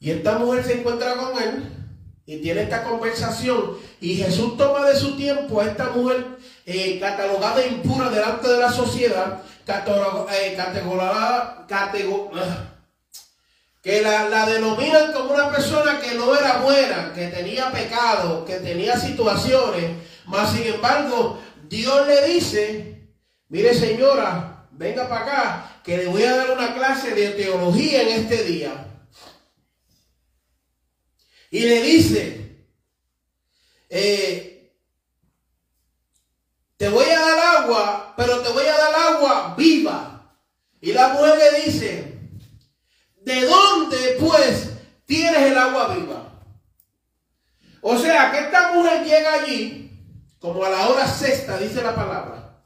Y 0.00 0.10
esta 0.10 0.38
mujer 0.38 0.64
se 0.64 0.74
encuentra 0.74 1.14
con 1.14 1.40
él 1.40 1.64
y 2.26 2.38
tiene 2.38 2.62
esta 2.62 2.82
conversación. 2.82 3.78
Y 4.00 4.16
Jesús 4.16 4.56
toma 4.56 4.86
de 4.86 4.96
su 4.96 5.16
tiempo 5.16 5.60
a 5.60 5.66
esta 5.66 5.90
mujer 5.90 6.26
eh, 6.70 6.98
catalogada 7.00 7.66
impura 7.66 8.10
delante 8.10 8.46
de 8.46 8.58
la 8.58 8.70
sociedad 8.70 9.40
eh, 9.66 10.54
categorada, 10.54 11.66
que 13.82 14.02
la, 14.02 14.28
la, 14.28 14.44
denominan 14.44 15.14
como 15.14 15.32
una 15.32 15.50
persona 15.50 15.98
que 15.98 16.14
no 16.14 16.36
era 16.36 16.58
buena, 16.58 17.14
que 17.14 17.28
tenía 17.28 17.72
pecado, 17.72 18.44
que 18.44 18.56
tenía 18.56 18.98
situaciones, 18.98 19.92
mas 20.26 20.52
sin 20.52 20.64
embargo 20.64 21.40
Dios 21.70 22.06
le 22.06 22.34
dice, 22.34 23.08
mire 23.48 23.72
señora, 23.72 24.66
venga 24.72 25.08
para 25.08 25.22
acá, 25.22 25.80
que 25.82 25.96
le 25.96 26.06
voy 26.08 26.22
a 26.22 26.36
dar 26.36 26.50
una 26.50 26.74
clase 26.74 27.14
de 27.14 27.30
teología 27.30 28.02
en 28.02 28.08
este 28.08 28.44
día. 28.44 28.88
Y 31.50 31.60
le 31.60 31.80
dice, 31.80 32.66
eh, 33.88 34.47
te 36.78 36.88
voy 36.88 37.06
a 37.10 37.20
dar 37.20 37.64
agua, 37.64 38.14
pero 38.16 38.38
te 38.40 38.50
voy 38.50 38.64
a 38.64 38.78
dar 38.78 38.94
agua 38.94 39.54
viva. 39.58 40.32
Y 40.80 40.92
la 40.92 41.08
mujer 41.08 41.34
le 41.36 41.62
dice, 41.62 42.18
¿de 43.20 43.44
dónde 43.44 44.16
pues 44.20 44.70
tienes 45.04 45.42
el 45.42 45.58
agua 45.58 45.94
viva? 45.94 46.22
O 47.82 47.98
sea, 47.98 48.30
que 48.30 48.38
esta 48.38 48.72
mujer 48.72 49.04
llega 49.04 49.34
allí, 49.34 49.90
como 50.38 50.64
a 50.64 50.70
la 50.70 50.88
hora 50.88 51.06
sexta, 51.06 51.58
dice 51.58 51.82
la 51.82 51.96
palabra. 51.96 52.62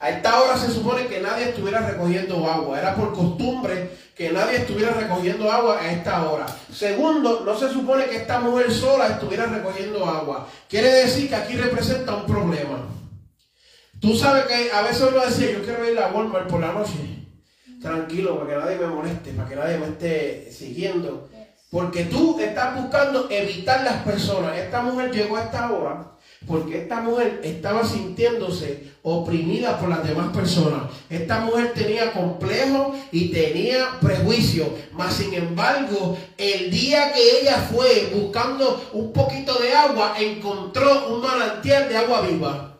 A 0.00 0.10
esta 0.10 0.42
hora 0.42 0.58
se 0.58 0.72
supone 0.72 1.06
que 1.06 1.20
nadie 1.20 1.50
estuviera 1.50 1.78
recogiendo 1.78 2.50
agua. 2.50 2.78
Era 2.78 2.96
por 2.96 3.14
costumbre 3.14 3.90
que 4.16 4.32
nadie 4.32 4.58
estuviera 4.58 4.92
recogiendo 4.92 5.50
agua 5.50 5.78
a 5.80 5.92
esta 5.92 6.28
hora. 6.28 6.46
Segundo, 6.72 7.42
no 7.46 7.56
se 7.56 7.72
supone 7.72 8.06
que 8.06 8.16
esta 8.16 8.40
mujer 8.40 8.72
sola 8.72 9.06
estuviera 9.06 9.46
recogiendo 9.46 10.04
agua. 10.04 10.48
Quiere 10.68 10.88
decir 10.88 11.28
que 11.28 11.36
aquí 11.36 11.56
representa 11.56 12.16
un 12.16 12.26
problema. 12.26 13.03
Tú 14.04 14.14
sabes 14.14 14.44
que 14.44 14.70
a 14.70 14.82
veces 14.82 15.08
uno 15.10 15.24
decía, 15.24 15.50
yo 15.50 15.62
quiero 15.62 15.90
ir 15.90 15.98
a 15.98 16.12
Walmart 16.12 16.46
por 16.46 16.60
la 16.60 16.74
noche, 16.74 16.92
tranquilo, 17.80 18.38
para 18.38 18.50
que 18.50 18.64
nadie 18.66 18.86
me 18.86 18.94
moleste, 18.94 19.30
para 19.30 19.48
que 19.48 19.56
nadie 19.56 19.78
me 19.78 19.86
esté 19.86 20.52
siguiendo. 20.52 21.30
Porque 21.70 22.04
tú 22.04 22.38
estás 22.38 22.78
buscando 22.78 23.28
evitar 23.30 23.82
las 23.82 24.02
personas. 24.02 24.58
Esta 24.58 24.82
mujer 24.82 25.10
llegó 25.10 25.38
a 25.38 25.44
esta 25.44 25.72
hora 25.72 26.10
porque 26.46 26.82
esta 26.82 27.00
mujer 27.00 27.40
estaba 27.42 27.82
sintiéndose 27.82 28.92
oprimida 29.02 29.78
por 29.78 29.88
las 29.88 30.06
demás 30.06 30.36
personas. 30.36 30.82
Esta 31.08 31.40
mujer 31.40 31.72
tenía 31.74 32.12
complejo 32.12 32.94
y 33.10 33.28
tenía 33.28 33.98
prejuicio. 34.02 34.68
Mas 34.92 35.14
sin 35.14 35.32
embargo, 35.32 36.18
el 36.36 36.70
día 36.70 37.10
que 37.14 37.40
ella 37.40 37.56
fue 37.72 38.12
buscando 38.14 38.90
un 38.92 39.14
poquito 39.14 39.54
de 39.54 39.72
agua, 39.72 40.14
encontró 40.18 41.14
un 41.14 41.22
manantial 41.22 41.88
de 41.88 41.96
agua 41.96 42.20
viva. 42.20 42.73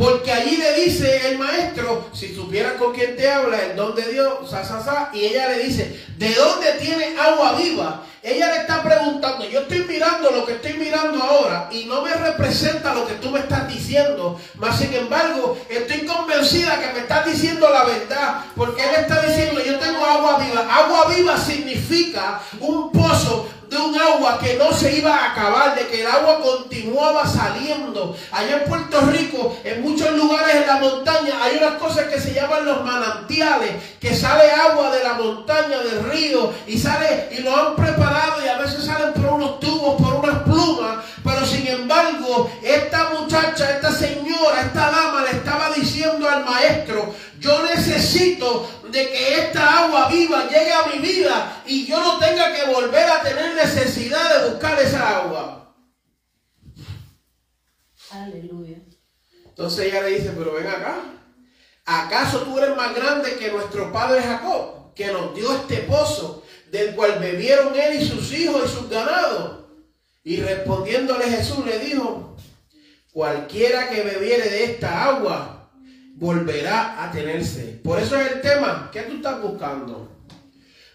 Porque 0.00 0.32
allí 0.32 0.56
le 0.56 0.72
dice 0.82 1.28
el 1.28 1.36
maestro, 1.36 2.08
si 2.14 2.34
supieras 2.34 2.72
con 2.78 2.94
quién 2.94 3.16
te 3.16 3.28
habla, 3.28 3.60
el 3.60 3.76
don 3.76 3.94
de 3.94 4.10
Dios, 4.10 4.48
sa, 4.48 4.64
sa, 4.64 4.82
sa, 4.82 5.10
y 5.12 5.26
ella 5.26 5.50
le 5.50 5.58
dice, 5.64 5.94
¿de 6.16 6.34
dónde 6.36 6.72
tiene 6.80 7.18
agua 7.20 7.52
viva? 7.52 8.02
Ella 8.22 8.50
le 8.50 8.60
está 8.62 8.82
preguntando, 8.82 9.46
yo 9.46 9.60
estoy 9.60 9.80
mirando 9.80 10.30
lo 10.30 10.46
que 10.46 10.52
estoy 10.52 10.72
mirando 10.72 11.22
ahora 11.22 11.68
y 11.70 11.84
no 11.84 12.00
me 12.00 12.14
representa 12.14 12.94
lo 12.94 13.06
que 13.06 13.14
tú 13.16 13.28
me 13.28 13.40
estás 13.40 13.68
diciendo, 13.68 14.40
mas 14.54 14.78
sin 14.78 14.94
embargo 14.94 15.58
estoy 15.68 16.06
convencida 16.06 16.80
que 16.80 16.94
me 16.94 17.00
estás 17.00 17.26
diciendo 17.26 17.68
la 17.68 17.84
verdad, 17.84 18.44
porque 18.56 18.82
él 18.82 18.94
está 19.00 19.20
diciendo, 19.20 19.60
yo 19.62 19.78
tengo 19.78 20.02
agua 20.02 20.38
viva. 20.38 20.66
Agua 20.76 21.14
viva 21.14 21.36
significa 21.36 22.40
un 22.58 22.90
pozo 22.90 23.48
de 23.70 23.76
un 23.76 23.96
agua 23.96 24.40
que 24.40 24.54
no 24.56 24.72
se 24.72 24.96
iba 24.96 25.14
a 25.14 25.30
acabar, 25.30 25.76
de 25.76 25.86
que 25.86 26.00
el 26.00 26.06
agua 26.08 26.40
continuaba 26.40 27.24
saliendo. 27.24 28.16
Allá 28.32 28.62
en 28.62 28.68
Puerto 28.68 29.00
Rico, 29.02 29.56
en 29.62 29.82
muchos 29.82 30.10
lugares 30.12 30.56
en 30.56 30.66
la 30.66 30.76
montaña, 30.78 31.34
hay 31.40 31.56
unas 31.56 31.74
cosas 31.74 32.06
que 32.06 32.20
se 32.20 32.34
llaman 32.34 32.66
los 32.66 32.84
manantiales, 32.84 33.70
que 34.00 34.14
sale 34.14 34.50
agua 34.50 34.90
de 34.90 35.04
la 35.04 35.14
montaña, 35.14 35.78
del 35.78 36.02
río, 36.10 36.52
y 36.66 36.76
sale, 36.76 37.28
y 37.30 37.42
lo 37.42 37.56
han 37.56 37.76
preparado, 37.76 38.44
y 38.44 38.48
a 38.48 38.58
veces 38.58 38.84
salen 38.84 39.12
por 39.12 39.34
unos 39.34 39.60
tubos, 39.60 40.02
por 40.02 40.16
unas 40.16 40.42
plumas, 40.42 41.04
pero 41.22 41.46
sin 41.46 41.66
embargo, 41.68 42.50
esta 42.64 43.10
muchacha, 43.10 43.70
esta 43.70 43.92
señora, 43.92 44.62
esta 44.62 44.90
dama 44.90 45.22
le 45.22 45.38
estaba 45.38 45.70
diciendo 45.70 46.28
al 46.28 46.44
maestro, 46.44 47.14
yo 47.38 47.62
necesito 47.62 48.68
de 48.90 49.08
que 49.08 49.38
esta 49.38 49.84
agua 49.84 50.08
viva 50.08 50.48
llegue 50.48 50.72
a 50.72 50.86
mi 50.86 50.98
vida 50.98 51.62
y 51.66 51.86
yo 51.86 52.00
no 52.00 52.18
tenga 52.18 52.52
que 52.52 52.72
volver 52.72 53.08
a 53.08 53.22
tener 53.22 53.54
necesidad 53.54 54.42
de 54.42 54.50
buscar 54.50 54.78
esa 54.80 55.18
agua. 55.18 55.74
Aleluya. 58.10 58.78
Entonces 59.44 59.86
ella 59.86 60.02
le 60.02 60.18
dice, 60.18 60.32
pero 60.36 60.54
ven 60.54 60.66
acá. 60.66 60.96
¿Acaso 61.84 62.40
tú 62.42 62.58
eres 62.58 62.76
más 62.76 62.94
grande 62.94 63.36
que 63.36 63.50
nuestro 63.50 63.92
padre 63.92 64.22
Jacob, 64.22 64.94
que 64.94 65.06
nos 65.12 65.34
dio 65.34 65.52
este 65.52 65.78
pozo, 65.78 66.44
del 66.70 66.94
cual 66.94 67.18
bebieron 67.18 67.74
él 67.78 68.00
y 68.00 68.06
sus 68.06 68.32
hijos 68.32 68.62
y 68.64 68.68
sus 68.68 68.88
ganados? 68.88 69.64
Y 70.22 70.40
respondiéndole 70.40 71.24
Jesús 71.24 71.64
le 71.64 71.78
dijo, 71.78 72.36
cualquiera 73.12 73.88
que 73.88 74.02
bebiere 74.02 74.48
de 74.48 74.64
esta 74.64 75.04
agua, 75.04 75.59
volverá 76.20 77.02
a 77.02 77.10
tenerse. 77.10 77.80
Por 77.82 77.98
eso 77.98 78.16
es 78.16 78.30
el 78.30 78.40
tema. 78.42 78.90
¿Qué 78.92 79.00
tú 79.02 79.16
estás 79.16 79.42
buscando? 79.42 80.08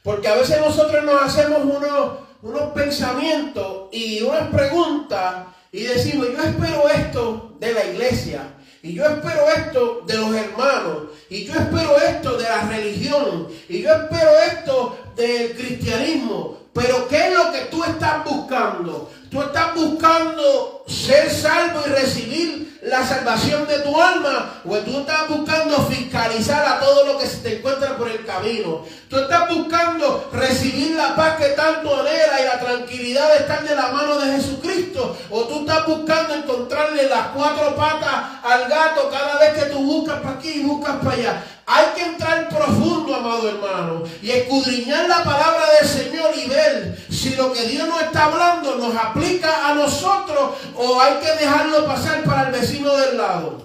Porque 0.03 0.27
a 0.27 0.35
veces 0.35 0.61
nosotros 0.61 1.03
nos 1.03 1.21
hacemos 1.21 1.63
unos, 1.63 2.19
unos 2.43 2.71
pensamientos 2.73 3.89
y 3.91 4.21
unas 4.21 4.49
preguntas 4.49 5.47
y 5.71 5.81
decimos, 5.81 6.27
yo 6.31 6.41
espero 6.41 6.87
esto 6.87 7.57
de 7.59 7.73
la 7.73 7.85
iglesia. 7.85 8.43
Y 8.81 8.93
yo 8.93 9.03
espero 9.03 9.49
esto 9.49 10.03
de 10.05 10.15
los 10.15 10.33
hermanos. 10.33 10.97
Y 11.29 11.43
yo 11.43 11.53
espero 11.53 11.97
esto 11.97 12.37
de 12.37 12.43
la 12.43 12.61
religión. 12.69 13.47
Y 13.67 13.81
yo 13.81 13.89
espero 13.91 14.31
esto 14.47 14.97
del 15.17 15.53
cristianismo. 15.53 16.59
Pero 16.71 17.07
¿qué 17.07 17.27
es 17.27 17.33
lo 17.33 17.51
que 17.51 17.59
tú 17.71 17.83
estás 17.83 18.23
buscando? 18.23 19.11
Tú 19.29 19.41
estás 19.41 19.73
buscando 19.75 20.85
ser 20.87 21.29
salvo 21.31 21.81
y 21.87 21.89
recibir 21.89 22.74
la 22.85 23.05
salvación 23.05 23.67
de 23.67 23.79
tu 23.79 23.99
alma 23.99 24.61
o 24.63 24.77
tú 24.77 24.99
estás 24.99 25.27
buscando 25.27 25.77
fiscalizar 25.87 26.65
a 26.67 26.79
todo 26.79 27.05
lo 27.05 27.17
que 27.17 27.25
se 27.25 27.37
te 27.37 27.57
encuentra 27.57 27.97
por 27.97 28.07
el 28.07 28.23
camino. 28.25 28.83
Tú 29.09 29.17
estás 29.17 29.49
buscando 29.49 30.29
recibir 30.31 30.95
la 30.95 31.15
paz 31.15 31.37
que 31.37 31.49
tanto 31.49 31.99
anhela 31.99 32.41
y 32.41 32.45
la 32.45 32.59
tranquilidad 32.59 33.29
de 33.29 33.37
estar 33.37 33.63
de 33.63 33.75
la 33.75 33.87
mano 33.87 34.19
de 34.19 34.33
Jesucristo. 34.33 35.17
O 35.31 35.43
tú 35.45 35.61
estás 35.61 35.87
buscando 35.87 36.35
encontrarle 36.35 37.09
las 37.09 37.27
cuatro 37.27 37.75
patas 37.75 38.23
al 38.43 38.67
gato 38.69 39.09
cada 39.09 39.39
vez 39.39 39.53
que 39.57 39.71
tú 39.71 39.79
buscas 39.79 40.21
para 40.21 40.35
aquí 40.35 40.49
y 40.49 40.63
buscas 40.63 40.95
para 40.97 41.15
allá. 41.15 41.43
Hay 41.67 41.85
que 41.95 42.03
entrar 42.03 42.47
profundo, 42.47 43.15
amado 43.15 43.49
hermano, 43.49 44.03
y 44.21 44.29
escudriñar 44.29 45.09
la 45.09 45.23
palabra 45.23 45.63
del 45.79 45.89
Señor 45.89 46.31
y 46.35 46.47
ver 46.47 47.03
si 47.09 47.35
lo 47.35 47.51
que 47.51 47.63
Dios 47.63 47.87
nos 47.87 48.03
está 48.03 48.25
hablando 48.25 48.75
nos 48.75 48.95
aplica 48.95 49.67
a 49.67 49.73
nosotros 49.73 50.51
o 50.75 51.01
hay 51.01 51.15
que 51.15 51.43
dejarlo 51.43 51.87
pasar 51.87 52.23
para 52.23 52.47
el 52.47 52.51
vecino 52.51 52.74
del 52.83 53.17
lado. 53.17 53.61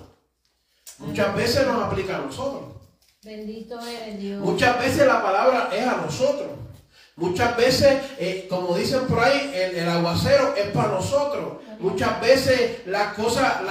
Muchas 0.98 1.34
veces 1.34 1.66
nos 1.66 1.82
aplica 1.82 2.16
a 2.16 2.20
nosotros. 2.20 2.62
Bendito 3.22 3.78
eres 3.80 4.18
Dios. 4.18 4.40
Muchas 4.40 4.78
veces 4.78 5.06
la 5.06 5.22
palabra 5.22 5.70
es 5.72 5.86
a 5.86 5.96
nosotros. 5.96 6.48
Muchas 7.16 7.56
veces, 7.56 8.02
eh, 8.18 8.46
como 8.48 8.74
dicen 8.74 9.06
por 9.06 9.20
ahí, 9.20 9.52
el, 9.54 9.88
aguacero 9.88 10.54
es 10.56 10.68
para 10.68 10.88
nosotros. 10.88 11.58
Muchas 11.80 12.20
veces 12.20 12.86
la 12.86 13.14
cosa, 13.14 13.62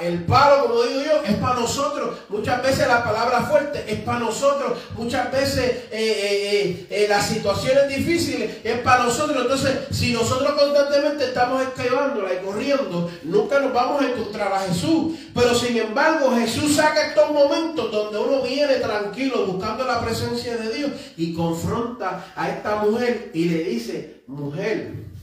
el 0.00 0.24
palo, 0.24 0.62
como 0.62 0.82
digo 0.84 1.02
yo, 1.02 1.22
es 1.22 1.36
para 1.36 1.60
nosotros. 1.60 2.16
Muchas 2.30 2.62
veces 2.62 2.88
la 2.88 3.04
palabra 3.04 3.42
fuerte 3.42 3.84
es 3.86 4.00
para 4.00 4.20
nosotros. 4.20 4.78
Muchas 4.96 5.30
veces 5.30 5.84
eh, 5.90 6.86
eh, 6.88 7.06
las 7.06 7.26
situaciones 7.26 7.88
difíciles 7.88 8.56
es 8.64 8.78
para 8.78 9.04
nosotros. 9.04 9.38
Entonces, 9.42 9.80
si 9.90 10.14
nosotros 10.14 10.52
constantemente 10.52 11.26
estamos 11.26 11.62
esquivándola 11.62 12.32
y 12.32 12.44
corriendo, 12.44 13.10
nunca 13.24 13.60
nos 13.60 13.74
vamos 13.74 14.02
a 14.02 14.08
encontrar 14.08 14.50
a 14.52 14.60
Jesús. 14.60 15.14
Pero 15.34 15.54
sin 15.54 15.76
embargo, 15.76 16.34
Jesús 16.34 16.76
saca 16.76 17.08
estos 17.08 17.30
momentos 17.30 17.92
donde 17.92 18.18
uno 18.18 18.40
viene 18.42 18.76
tranquilo 18.76 19.44
buscando 19.44 19.84
la 19.84 20.00
presencia 20.00 20.56
de 20.56 20.74
Dios 20.74 20.90
y 21.18 21.34
confronta 21.34 22.32
a 22.34 22.48
esta 22.48 22.76
mujer 22.76 23.30
y 23.34 23.44
le 23.44 23.64
dice, 23.64 24.22
mujer, 24.26 25.13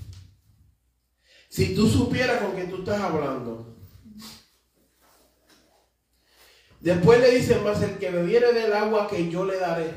si 1.51 1.75
tú 1.75 1.85
supieras 1.85 2.41
con 2.41 2.53
quién 2.53 2.69
tú 2.69 2.77
estás 2.77 3.01
hablando. 3.01 3.75
Después 6.79 7.19
le 7.19 7.31
dice 7.31 7.57
más, 7.57 7.81
el 7.83 7.97
que 7.97 8.09
bebiere 8.09 8.53
del 8.53 8.71
agua 8.71 9.09
que 9.09 9.29
yo 9.29 9.43
le 9.43 9.57
daré, 9.57 9.91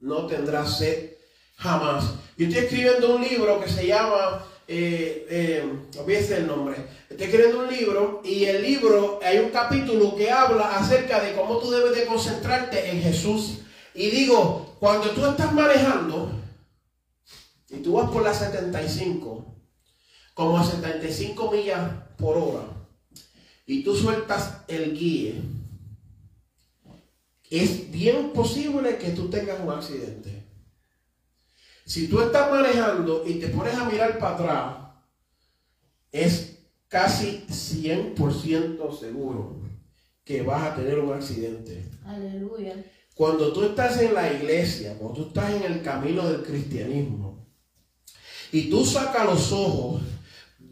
no 0.00 0.26
tendrá 0.26 0.66
sed 0.66 1.12
jamás. 1.56 2.14
Yo 2.38 2.46
estoy 2.46 2.64
escribiendo 2.64 3.14
un 3.14 3.22
libro 3.22 3.60
que 3.60 3.68
se 3.68 3.86
llama, 3.86 4.42
eh, 4.66 5.26
eh, 5.28 6.34
el 6.34 6.46
nombre, 6.46 6.76
estoy 7.10 7.26
escribiendo 7.26 7.60
un 7.60 7.68
libro 7.70 8.22
y 8.24 8.46
el 8.46 8.62
libro 8.62 9.20
hay 9.22 9.38
un 9.38 9.50
capítulo 9.50 10.16
que 10.16 10.30
habla 10.30 10.78
acerca 10.78 11.20
de 11.20 11.34
cómo 11.34 11.58
tú 11.58 11.70
debes 11.70 11.94
de 11.94 12.06
concentrarte 12.06 12.90
en 12.90 13.02
Jesús. 13.02 13.58
Y 13.94 14.10
digo, 14.10 14.76
cuando 14.80 15.10
tú 15.10 15.26
estás 15.26 15.52
manejando, 15.52 16.32
y 17.68 17.76
tú 17.82 17.92
vas 17.92 18.10
por 18.10 18.22
la 18.22 18.32
75, 18.32 19.55
como 20.36 20.58
a 20.58 20.62
75 20.62 21.50
millas 21.50 21.90
por 22.18 22.36
hora, 22.36 22.66
y 23.64 23.82
tú 23.82 23.96
sueltas 23.96 24.64
el 24.68 24.94
guía, 24.94 25.32
es 27.48 27.90
bien 27.90 28.34
posible 28.34 28.98
que 28.98 29.12
tú 29.12 29.30
tengas 29.30 29.58
un 29.60 29.70
accidente. 29.70 30.44
Si 31.86 32.06
tú 32.08 32.20
estás 32.20 32.50
manejando 32.50 33.26
y 33.26 33.36
te 33.36 33.48
pones 33.48 33.76
a 33.76 33.86
mirar 33.86 34.18
para 34.18 34.34
atrás, 34.34 34.76
es 36.12 36.58
casi 36.86 37.46
100% 37.48 38.98
seguro 38.98 39.56
que 40.22 40.42
vas 40.42 40.64
a 40.64 40.74
tener 40.74 40.98
un 40.98 41.14
accidente. 41.14 41.82
Aleluya. 42.04 42.84
Cuando 43.14 43.54
tú 43.54 43.64
estás 43.64 44.02
en 44.02 44.12
la 44.12 44.30
iglesia, 44.30 44.98
cuando 44.98 45.22
tú 45.22 45.28
estás 45.28 45.54
en 45.54 45.62
el 45.62 45.80
camino 45.80 46.28
del 46.28 46.42
cristianismo, 46.42 47.46
y 48.52 48.68
tú 48.68 48.84
sacas 48.84 49.24
los 49.24 49.50
ojos 49.50 50.02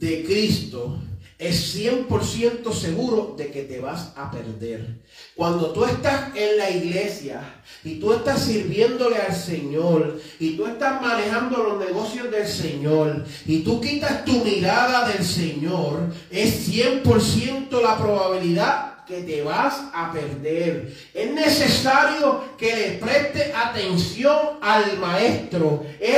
de 0.04 0.22
Cristo, 0.22 0.98
es 1.38 1.74
100% 1.76 2.72
seguro 2.72 3.34
de 3.36 3.50
que 3.50 3.62
te 3.62 3.80
vas 3.80 4.12
a 4.16 4.30
perder. 4.30 5.02
Cuando 5.34 5.70
tú 5.70 5.84
estás 5.84 6.36
en 6.36 6.58
la 6.58 6.70
iglesia 6.70 7.62
y 7.82 7.98
tú 7.98 8.12
estás 8.12 8.44
sirviéndole 8.44 9.16
al 9.16 9.34
Señor 9.34 10.20
y 10.38 10.56
tú 10.56 10.66
estás 10.66 11.00
manejando 11.00 11.62
los 11.62 11.84
negocios 11.84 12.30
del 12.30 12.46
Señor 12.46 13.24
y 13.46 13.60
tú 13.60 13.80
quitas 13.80 14.24
tu 14.24 14.44
mirada 14.44 15.08
del 15.08 15.24
Señor, 15.24 16.12
es 16.30 16.68
100% 16.68 17.82
la 17.82 17.98
probabilidad 17.98 18.93
que 19.06 19.20
te 19.22 19.42
vas 19.42 19.82
a 19.92 20.12
perder. 20.12 20.92
Es 21.12 21.30
necesario 21.30 22.42
que 22.56 22.74
le 22.74 22.90
preste 22.92 23.52
atención 23.54 24.58
al 24.62 24.98
maestro. 24.98 25.84
Es, 26.00 26.14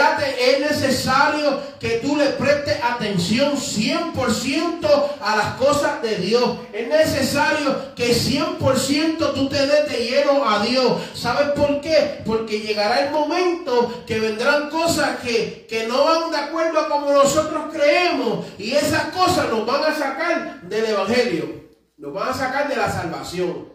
necesario 0.60 1.60
que 1.80 1.98
tú 1.98 2.16
le 2.16 2.26
prestes 2.30 2.78
atención 2.82 3.56
100% 3.56 4.88
a 5.20 5.36
las 5.36 5.54
cosas 5.54 6.00
de 6.02 6.16
Dios. 6.16 6.58
Es 6.72 6.88
necesario 6.88 7.94
que 7.94 8.14
100% 8.14 9.34
tú 9.34 9.48
te 9.48 9.66
des 9.66 9.90
de 9.90 10.04
lleno 10.04 10.48
a 10.48 10.64
Dios. 10.64 11.00
¿Sabes 11.14 11.48
por 11.50 11.80
qué? 11.80 12.20
Porque 12.24 12.60
llegará 12.60 13.06
el 13.06 13.10
momento 13.10 14.04
que 14.06 14.20
vendrán 14.20 14.70
cosas 14.70 15.18
que, 15.20 15.66
que 15.68 15.86
no 15.86 16.04
van 16.04 16.30
de 16.30 16.36
acuerdo 16.36 16.80
a 16.80 16.88
como 16.88 17.10
nosotros 17.10 17.64
creemos. 17.72 18.46
Y 18.58 18.72
esas 18.72 19.06
cosas 19.06 19.48
nos 19.50 19.66
van 19.66 19.84
a 19.84 19.94
sacar 19.94 20.60
del 20.62 20.84
Evangelio. 20.84 21.65
Nos 21.96 22.12
van 22.12 22.28
a 22.28 22.34
sacar 22.34 22.68
de 22.68 22.76
la 22.76 22.90
salvación. 22.90 23.68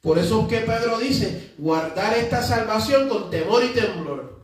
Por 0.00 0.18
eso 0.18 0.42
es 0.42 0.48
que 0.48 0.66
Pedro 0.66 0.98
dice, 0.98 1.54
guardar 1.58 2.16
esta 2.16 2.42
salvación 2.42 3.08
con 3.08 3.30
temor 3.30 3.64
y 3.64 3.68
temblor. 3.68 4.42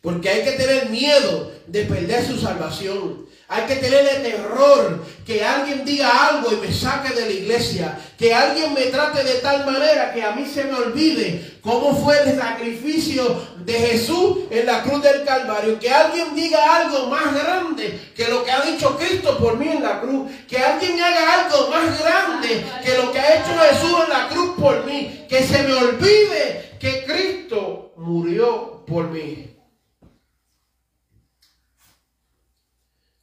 Porque 0.00 0.28
hay 0.28 0.44
que 0.44 0.52
tener 0.52 0.90
miedo 0.90 1.52
de 1.66 1.84
perder 1.84 2.24
su 2.24 2.36
salvación. 2.38 3.26
Hay 3.52 3.64
que 3.66 3.76
tener 3.76 4.22
terror 4.22 5.04
que 5.26 5.44
alguien 5.44 5.84
diga 5.84 6.28
algo 6.28 6.50
y 6.52 6.56
me 6.66 6.72
saque 6.72 7.12
de 7.12 7.26
la 7.26 7.32
iglesia. 7.32 7.98
Que 8.16 8.32
alguien 8.32 8.72
me 8.72 8.86
trate 8.86 9.22
de 9.22 9.34
tal 9.40 9.66
manera 9.66 10.10
que 10.14 10.22
a 10.22 10.30
mí 10.30 10.46
se 10.46 10.64
me 10.64 10.74
olvide 10.74 11.58
cómo 11.60 11.94
fue 11.94 12.18
el 12.22 12.38
sacrificio 12.38 13.42
de 13.58 13.74
Jesús 13.74 14.38
en 14.50 14.64
la 14.64 14.82
cruz 14.82 15.02
del 15.02 15.24
Calvario. 15.24 15.78
Que 15.78 15.90
alguien 15.90 16.34
diga 16.34 16.76
algo 16.76 17.08
más 17.08 17.34
grande 17.34 18.00
que 18.16 18.28
lo 18.28 18.42
que 18.42 18.52
ha 18.52 18.62
dicho 18.62 18.96
Cristo 18.96 19.36
por 19.36 19.58
mí 19.58 19.68
en 19.68 19.82
la 19.82 20.00
cruz. 20.00 20.30
Que 20.48 20.56
alguien 20.56 20.98
haga 20.98 21.44
algo 21.44 21.68
más 21.68 22.00
grande 22.00 22.64
que 22.82 22.96
lo 22.96 23.12
que 23.12 23.18
ha 23.20 23.34
hecho 23.34 23.52
Jesús 23.68 23.98
en 24.04 24.08
la 24.08 24.28
cruz 24.28 24.54
por 24.58 24.86
mí. 24.86 25.26
Que 25.28 25.42
se 25.46 25.62
me 25.64 25.74
olvide 25.74 26.70
que 26.80 27.04
Cristo 27.04 27.92
murió 27.98 28.82
por 28.86 29.10
mí. 29.10 29.51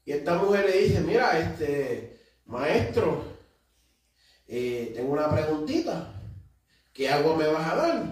Y 0.09 0.13
esta 0.13 0.33
mujer 0.33 0.65
le 0.65 0.75
dice, 0.75 1.01
mira, 1.01 1.37
este 1.37 2.19
maestro, 2.47 3.25
eh, 4.47 4.91
tengo 4.95 5.13
una 5.13 5.29
preguntita. 5.29 6.15
¿Qué 6.91 7.07
agua 7.07 7.35
me 7.37 7.45
vas 7.45 7.71
a 7.71 7.75
dar? 7.75 8.03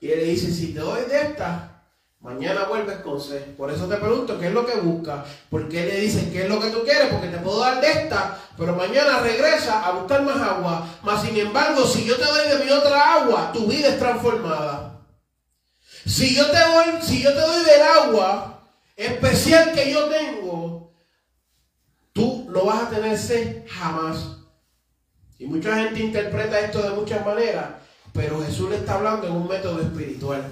Y 0.00 0.10
él 0.10 0.18
le 0.18 0.24
dice, 0.24 0.50
si 0.50 0.74
te 0.74 0.80
doy 0.80 1.04
de 1.04 1.16
esta, 1.16 1.84
mañana 2.18 2.64
vuelves 2.64 2.96
con 3.02 3.20
sed. 3.20 3.54
Por 3.54 3.70
eso 3.70 3.86
te 3.86 3.98
pregunto, 3.98 4.36
¿qué 4.36 4.48
es 4.48 4.52
lo 4.52 4.66
que 4.66 4.80
busca? 4.80 5.24
Porque 5.48 5.84
él 5.84 5.90
le 5.90 6.00
dice, 6.00 6.28
¿qué 6.32 6.42
es 6.42 6.48
lo 6.48 6.58
que 6.58 6.70
tú 6.70 6.82
quieres? 6.82 7.06
Porque 7.12 7.28
te 7.28 7.38
puedo 7.38 7.60
dar 7.60 7.80
de 7.80 7.88
esta, 7.88 8.36
pero 8.58 8.74
mañana 8.74 9.20
regresa 9.20 9.86
a 9.86 9.92
buscar 9.92 10.24
más 10.24 10.38
agua. 10.38 10.88
Mas 11.04 11.22
sin 11.22 11.36
embargo, 11.36 11.86
si 11.86 12.04
yo 12.04 12.16
te 12.16 12.24
doy 12.24 12.48
de 12.48 12.64
mi 12.64 12.70
otra 12.72 13.22
agua, 13.22 13.52
tu 13.52 13.68
vida 13.68 13.90
es 13.90 13.98
transformada. 14.00 15.06
Si 16.04 16.34
yo 16.34 16.50
te 16.50 16.58
doy, 16.58 17.00
si 17.00 17.22
yo 17.22 17.32
te 17.32 17.40
doy 17.40 17.64
del 17.64 17.82
agua 17.82 18.60
especial 18.96 19.72
que 19.72 19.92
yo 19.92 20.06
tengo, 20.06 20.83
no 22.54 22.64
vas 22.64 22.84
a 22.84 22.90
tener 22.90 23.18
sed 23.18 23.64
jamás. 23.68 24.38
Y 25.38 25.46
mucha 25.46 25.76
gente 25.76 26.00
interpreta 26.00 26.60
esto 26.60 26.80
de 26.82 26.94
muchas 26.94 27.26
maneras, 27.26 27.66
pero 28.12 28.42
Jesús 28.42 28.70
le 28.70 28.76
está 28.76 28.94
hablando 28.94 29.26
en 29.26 29.32
un 29.34 29.48
método 29.48 29.80
espiritual. 29.80 30.44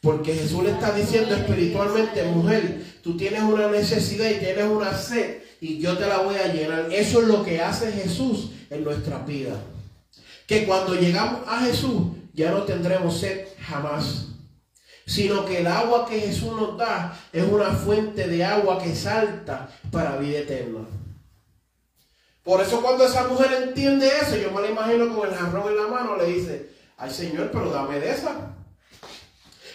Porque 0.00 0.34
Jesús 0.34 0.64
le 0.64 0.70
está 0.70 0.92
diciendo 0.92 1.34
espiritualmente, 1.34 2.22
mujer, 2.24 2.82
tú 3.02 3.16
tienes 3.16 3.42
una 3.42 3.68
necesidad 3.68 4.30
y 4.30 4.38
tienes 4.38 4.64
una 4.64 4.96
sed 4.96 5.42
y 5.60 5.78
yo 5.78 5.96
te 5.98 6.06
la 6.06 6.18
voy 6.18 6.36
a 6.36 6.52
llenar. 6.52 6.88
Eso 6.90 7.20
es 7.20 7.28
lo 7.28 7.44
que 7.44 7.60
hace 7.60 7.92
Jesús 7.92 8.52
en 8.70 8.82
nuestra 8.82 9.18
vida. 9.18 9.54
Que 10.46 10.64
cuando 10.64 10.94
llegamos 10.94 11.42
a 11.46 11.60
Jesús 11.60 12.02
ya 12.32 12.50
no 12.50 12.62
tendremos 12.62 13.18
sed 13.18 13.46
jamás 13.60 14.26
sino 15.06 15.44
que 15.44 15.60
el 15.60 15.68
agua 15.68 16.04
que 16.04 16.20
Jesús 16.20 16.52
nos 16.52 16.76
da 16.76 17.16
es 17.32 17.44
una 17.44 17.70
fuente 17.70 18.26
de 18.26 18.44
agua 18.44 18.82
que 18.82 18.94
salta 18.94 19.70
para 19.92 20.16
vida 20.16 20.40
eterna. 20.40 20.80
Por 22.46 22.62
eso 22.62 22.80
cuando 22.80 23.04
esa 23.04 23.24
mujer 23.24 23.52
entiende 23.64 24.08
eso, 24.22 24.36
yo 24.36 24.50
me 24.52 24.62
la 24.62 24.68
imagino 24.68 25.14
con 25.14 25.28
el 25.28 25.34
jarrón 25.34 25.68
en 25.68 25.76
la 25.76 25.88
mano, 25.88 26.16
le 26.16 26.26
dice, 26.26 26.70
ay 26.96 27.10
Señor, 27.12 27.50
pero 27.52 27.70
dame 27.70 27.98
de 28.00 28.10
esa. 28.12 28.30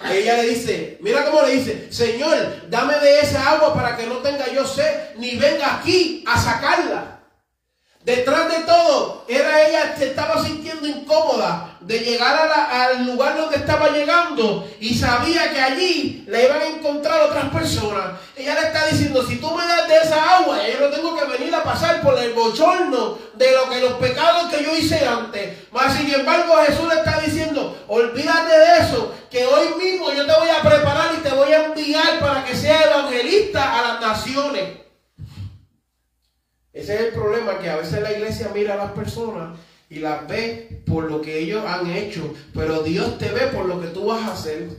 Ella 0.09 0.37
le 0.37 0.49
dice, 0.49 0.97
mira 1.01 1.25
cómo 1.25 1.43
le 1.43 1.57
dice, 1.57 1.91
Señor, 1.93 2.69
dame 2.69 2.97
de 2.97 3.19
esa 3.19 3.51
agua 3.51 3.73
para 3.75 3.95
que 3.97 4.07
no 4.07 4.15
tenga 4.17 4.47
yo 4.51 4.65
sed, 4.65 5.15
ni 5.17 5.35
venga 5.35 5.75
aquí 5.75 6.23
a 6.25 6.39
sacarla. 6.39 7.19
Detrás 8.03 8.49
de 8.49 8.63
todo, 8.63 9.25
era 9.27 9.67
ella 9.67 9.95
se 9.95 10.07
estaba 10.07 10.43
sintiendo 10.43 10.87
incómoda 10.87 11.77
de 11.81 11.99
llegar 11.99 12.47
la- 12.49 12.85
al 12.85 13.05
lugar 13.05 13.37
donde 13.37 13.57
estaba 13.57 13.89
llegando 13.89 14.67
y 14.79 14.95
sabía 14.97 15.51
que 15.53 15.61
allí 15.61 16.23
le 16.27 16.45
iban 16.45 16.61
a 16.61 16.65
encontrar 16.67 17.21
otras 17.21 17.49
personas. 17.49 18.13
Ella 18.35 18.59
le 18.59 18.67
está 18.67 18.87
diciendo, 18.87 19.23
si 19.27 19.35
tú 19.35 19.51
me 19.55 19.63
das 19.67 19.87
de 19.87 19.97
esa 19.97 20.30
pasar 21.71 22.01
por 22.01 22.17
el 22.19 22.33
bochorno 22.33 23.17
de 23.35 23.51
lo 23.53 23.69
que 23.69 23.79
los 23.79 23.93
pecados 23.93 24.51
que 24.51 24.63
yo 24.63 24.75
hice 24.75 25.05
antes. 25.05 25.57
Mas 25.71 25.95
sin 25.95 26.13
embargo 26.13 26.55
Jesús 26.67 26.87
le 26.87 26.95
está 26.95 27.19
diciendo, 27.21 27.83
olvídate 27.87 28.57
de 28.57 28.77
eso, 28.79 29.13
que 29.29 29.45
hoy 29.45 29.67
mismo 29.81 30.11
yo 30.11 30.25
te 30.25 30.33
voy 30.33 30.49
a 30.49 30.61
preparar 30.61 31.11
y 31.17 31.21
te 31.21 31.29
voy 31.29 31.51
a 31.51 31.65
enviar 31.65 32.19
para 32.19 32.43
que 32.43 32.55
seas 32.55 32.85
evangelista 32.85 33.79
a 33.79 33.81
las 33.81 34.01
naciones. 34.01 34.79
Ese 36.73 36.95
es 36.95 37.01
el 37.01 37.13
problema, 37.13 37.59
que 37.59 37.69
a 37.69 37.77
veces 37.77 38.01
la 38.01 38.11
iglesia 38.11 38.49
mira 38.53 38.73
a 38.73 38.77
las 38.77 38.91
personas 38.91 39.57
y 39.89 39.99
las 39.99 40.27
ve 40.27 40.83
por 40.85 41.09
lo 41.09 41.21
que 41.21 41.39
ellos 41.39 41.65
han 41.65 41.89
hecho, 41.89 42.33
pero 42.53 42.81
Dios 42.81 43.17
te 43.17 43.29
ve 43.29 43.47
por 43.47 43.65
lo 43.65 43.81
que 43.81 43.87
tú 43.87 44.05
vas 44.05 44.21
a 44.21 44.33
hacer. 44.33 44.69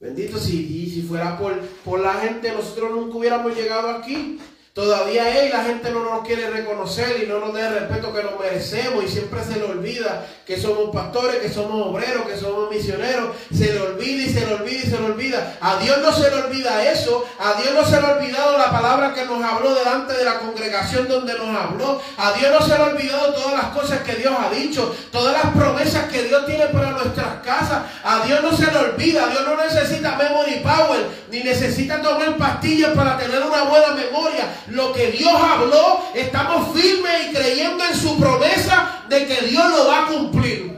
Bendito 0.00 0.38
si, 0.38 0.90
si 0.90 1.02
fuera 1.02 1.38
por, 1.38 1.58
por 1.84 2.00
la 2.00 2.14
gente, 2.14 2.52
nosotros 2.52 2.90
nunca 2.92 3.16
hubiéramos 3.16 3.54
llegado 3.54 3.90
aquí. 3.90 4.38
Todavía 4.74 5.40
él, 5.40 5.52
la 5.52 5.62
gente 5.62 5.88
no 5.92 6.02
nos 6.02 6.26
quiere 6.26 6.50
reconocer 6.50 7.22
y 7.22 7.28
no 7.28 7.38
nos 7.38 7.54
da 7.54 7.68
el 7.68 7.74
respeto 7.74 8.12
que 8.12 8.24
nos 8.24 8.40
merecemos 8.40 9.04
y 9.04 9.08
siempre 9.08 9.44
se 9.44 9.54
le 9.54 9.66
olvida 9.66 10.26
que 10.44 10.60
somos 10.60 10.90
pastores, 10.92 11.36
que 11.36 11.48
somos 11.48 11.86
obreros, 11.86 12.26
que 12.26 12.36
somos 12.36 12.68
misioneros. 12.68 13.36
Se 13.56 13.72
le 13.72 13.80
olvida 13.80 14.24
y 14.24 14.32
se 14.32 14.44
le 14.44 14.54
olvida 14.54 14.78
y 14.78 14.90
se 14.90 14.98
le 14.98 15.04
olvida. 15.04 15.58
A 15.60 15.76
Dios 15.76 15.98
no 15.98 16.12
se 16.12 16.28
le 16.28 16.42
olvida 16.42 16.90
eso. 16.90 17.24
A 17.38 17.54
Dios 17.62 17.72
no 17.72 17.84
se 17.84 18.00
le 18.00 18.04
ha 18.04 18.16
olvidado 18.16 18.58
la 18.58 18.72
palabra 18.72 19.14
que 19.14 19.24
nos 19.24 19.40
habló 19.44 19.76
delante 19.76 20.12
de 20.14 20.24
la 20.24 20.40
congregación 20.40 21.06
donde 21.06 21.34
nos 21.34 21.56
habló. 21.56 22.02
A 22.18 22.32
Dios 22.32 22.50
no 22.50 22.66
se 22.66 22.76
le 22.76 22.82
ha 22.82 22.86
olvidado 22.86 23.32
todas 23.32 23.52
las 23.52 23.66
cosas 23.66 24.00
que 24.00 24.16
Dios 24.16 24.34
ha 24.36 24.52
dicho, 24.52 24.92
todas 25.12 25.34
las 25.34 25.54
promesas 25.54 26.10
que 26.10 26.24
Dios 26.24 26.46
tiene 26.46 26.66
para 26.66 26.90
nuestras 26.90 27.44
casas. 27.44 27.84
A 28.02 28.26
Dios 28.26 28.42
no 28.42 28.50
se 28.56 28.66
le 28.72 28.76
olvida. 28.76 29.28
Dios 29.28 29.44
no 29.46 29.56
necesita 29.56 30.16
memory 30.16 30.64
power 30.64 31.24
ni 31.30 31.42
necesita 31.42 32.00
tomar 32.02 32.36
pastillas 32.36 32.92
para 32.92 33.16
tener 33.16 33.40
una 33.40 33.62
buena 33.64 33.94
memoria. 33.94 34.48
Lo 34.68 34.92
que 34.92 35.10
Dios 35.12 35.34
habló, 35.34 36.02
estamos 36.14 36.76
firmes 36.78 37.28
y 37.28 37.34
creyendo 37.34 37.84
en 37.84 37.94
su 37.94 38.18
promesa 38.18 39.04
de 39.08 39.26
que 39.26 39.42
Dios 39.42 39.70
lo 39.70 39.86
va 39.88 40.04
a 40.04 40.06
cumplir. 40.06 40.74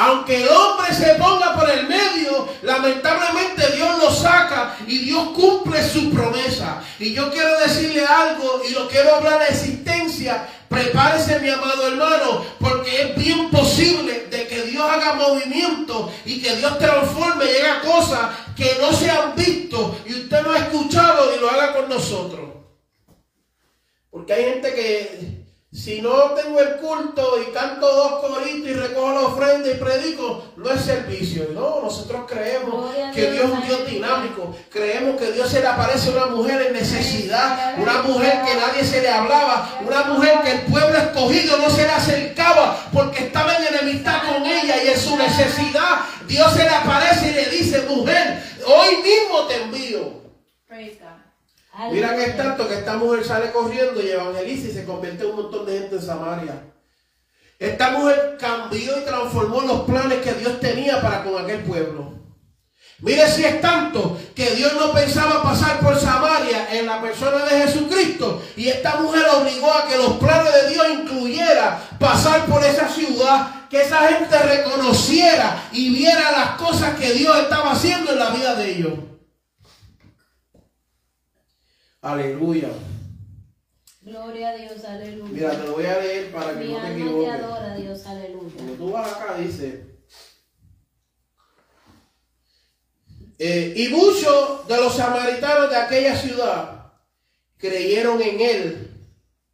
Aunque 0.00 0.44
el 0.44 0.48
hombre 0.48 0.94
se 0.94 1.14
ponga 1.14 1.56
por 1.56 1.68
el 1.68 1.88
medio, 1.88 2.48
lamentablemente 2.62 3.72
Dios 3.74 3.98
lo 3.98 4.12
saca 4.12 4.76
y 4.86 4.98
Dios 4.98 5.30
cumple 5.34 5.82
su 5.82 6.10
promesa. 6.10 6.80
Y 7.00 7.14
yo 7.14 7.32
quiero 7.32 7.58
decirle 7.58 8.06
algo 8.06 8.62
y 8.68 8.70
lo 8.74 8.86
quiero 8.88 9.16
hablar 9.16 9.42
a 9.42 9.46
existencia. 9.48 10.46
Prepárese 10.68 11.40
mi 11.40 11.48
amado 11.48 11.88
hermano, 11.88 12.44
porque 12.60 13.02
es 13.02 13.16
bien 13.16 13.50
posible 13.50 14.27
de 14.27 14.27
Dios 14.78 14.90
haga 14.92 15.14
movimiento 15.14 16.12
y 16.24 16.40
que 16.40 16.54
Dios 16.54 16.78
transforme 16.78 17.46
y 17.46 17.56
haga 17.56 17.80
cosas 17.80 18.30
que 18.56 18.76
no 18.80 18.92
se 18.92 19.10
han 19.10 19.34
visto 19.34 19.98
y 20.06 20.14
usted 20.14 20.40
no 20.42 20.52
ha 20.52 20.58
escuchado 20.58 21.34
y 21.34 21.40
lo 21.40 21.50
haga 21.50 21.74
con 21.74 21.88
nosotros. 21.88 22.50
Porque 24.08 24.34
hay 24.34 24.44
gente 24.44 24.72
que 24.72 25.37
si 25.70 26.00
no 26.00 26.32
tengo 26.32 26.60
el 26.60 26.76
culto 26.76 27.42
y 27.42 27.52
canto 27.52 27.86
dos 27.86 28.20
coritos 28.20 28.70
y 28.70 28.72
recojo 28.72 29.12
la 29.12 29.20
ofrenda 29.20 29.70
y 29.70 29.74
predico, 29.74 30.42
no 30.56 30.70
es 30.70 30.80
servicio. 30.80 31.48
No, 31.52 31.82
nosotros 31.82 32.22
creemos 32.26 32.90
que 33.14 33.30
Dios, 33.32 33.44
es 33.44 33.50
un 33.50 33.66
Dios 33.66 33.86
dinámico. 33.86 34.56
Creemos 34.70 35.20
que 35.20 35.30
Dios 35.32 35.50
se 35.50 35.60
le 35.60 35.66
aparece 35.66 36.08
a 36.08 36.12
una 36.12 36.34
mujer 36.34 36.62
en 36.62 36.72
necesidad, 36.72 37.74
una 37.76 38.00
mujer 38.00 38.40
que 38.46 38.54
nadie 38.54 38.82
se 38.82 39.02
le 39.02 39.10
hablaba, 39.10 39.78
una 39.86 40.04
mujer 40.04 40.40
que 40.42 40.52
el 40.52 40.60
pueblo 40.62 40.96
escogido 40.96 41.58
no 41.58 41.68
se 41.68 41.82
le 41.82 41.92
acercaba 41.92 42.88
porque 42.90 43.24
estaba 43.24 43.54
en 43.56 43.66
enemistad 43.66 44.22
con 44.26 44.46
ella 44.46 44.82
y 44.82 44.88
en 44.88 44.98
su 44.98 45.18
necesidad 45.18 46.00
Dios 46.26 46.50
se 46.54 46.62
le 46.62 46.70
aparece 46.70 47.28
y 47.28 47.34
le 47.34 47.46
dice, 47.50 47.82
mujer, 47.82 48.42
hoy 48.64 48.96
mismo 49.02 49.46
te 49.46 49.62
envío. 49.62 50.22
Mira 51.86 52.16
que 52.16 52.24
es 52.24 52.36
tanto 52.36 52.68
que 52.68 52.74
esta 52.74 52.96
mujer 52.96 53.24
sale 53.24 53.52
corriendo 53.52 54.02
y 54.02 54.10
evangeliza 54.10 54.68
y 54.68 54.72
se 54.72 54.84
convierte 54.84 55.22
en 55.22 55.30
un 55.30 55.36
montón 55.36 55.64
de 55.64 55.78
gente 55.78 55.94
en 55.94 56.02
Samaria. 56.02 56.64
Esta 57.56 57.90
mujer 57.92 58.36
cambió 58.38 58.98
y 58.98 59.04
transformó 59.04 59.60
los 59.60 59.82
planes 59.82 60.18
que 60.18 60.34
Dios 60.34 60.58
tenía 60.58 61.00
para 61.00 61.22
con 61.22 61.42
aquel 61.42 61.62
pueblo. 61.62 62.18
Mire 63.00 63.28
si 63.30 63.44
es 63.44 63.60
tanto 63.60 64.18
que 64.34 64.56
Dios 64.56 64.72
no 64.74 64.92
pensaba 64.92 65.40
pasar 65.40 65.78
por 65.78 65.96
Samaria 65.96 66.68
en 66.72 66.86
la 66.86 67.00
persona 67.00 67.44
de 67.44 67.62
Jesucristo 67.62 68.42
y 68.56 68.68
esta 68.68 68.96
mujer 68.96 69.24
obligó 69.36 69.72
a 69.72 69.86
que 69.86 69.96
los 69.96 70.14
planes 70.14 70.52
de 70.52 70.70
Dios 70.70 70.86
incluyera 70.92 71.80
pasar 72.00 72.46
por 72.46 72.64
esa 72.64 72.88
ciudad, 72.88 73.68
que 73.70 73.82
esa 73.82 74.08
gente 74.08 74.36
reconociera 74.36 75.68
y 75.70 75.90
viera 75.90 76.32
las 76.32 76.50
cosas 76.60 76.98
que 76.98 77.12
Dios 77.12 77.38
estaba 77.38 77.70
haciendo 77.70 78.12
en 78.12 78.18
la 78.18 78.30
vida 78.30 78.56
de 78.56 78.68
ellos. 78.68 79.07
Aleluya. 82.08 82.70
Gloria 84.00 84.48
a 84.48 84.54
Dios, 84.56 84.82
aleluya. 84.82 85.30
Mira, 85.30 85.50
te 85.50 85.66
lo 85.66 85.72
voy 85.74 85.84
a 85.84 85.98
leer 85.98 86.32
para 86.32 86.54
que 86.58 86.64
Mi 86.64 86.72
no 86.72 86.80
te 86.80 86.86
alma 86.86 86.88
te 86.96 87.02
equivoques. 87.02 87.30
adora, 87.32 87.76
Dios, 87.76 88.00
Cuando 88.02 88.20
aleluya. 88.24 88.76
tú 88.78 88.92
vas 88.92 89.12
acá, 89.12 89.34
dice. 89.36 89.84
eh, 93.40 93.74
y 93.76 93.88
muchos 93.90 94.66
de 94.66 94.76
los 94.78 94.96
samaritanos 94.96 95.68
de 95.70 95.76
aquella 95.76 96.16
ciudad 96.16 96.92
creyeron 97.58 98.20
en 98.22 98.40
él. 98.40 98.90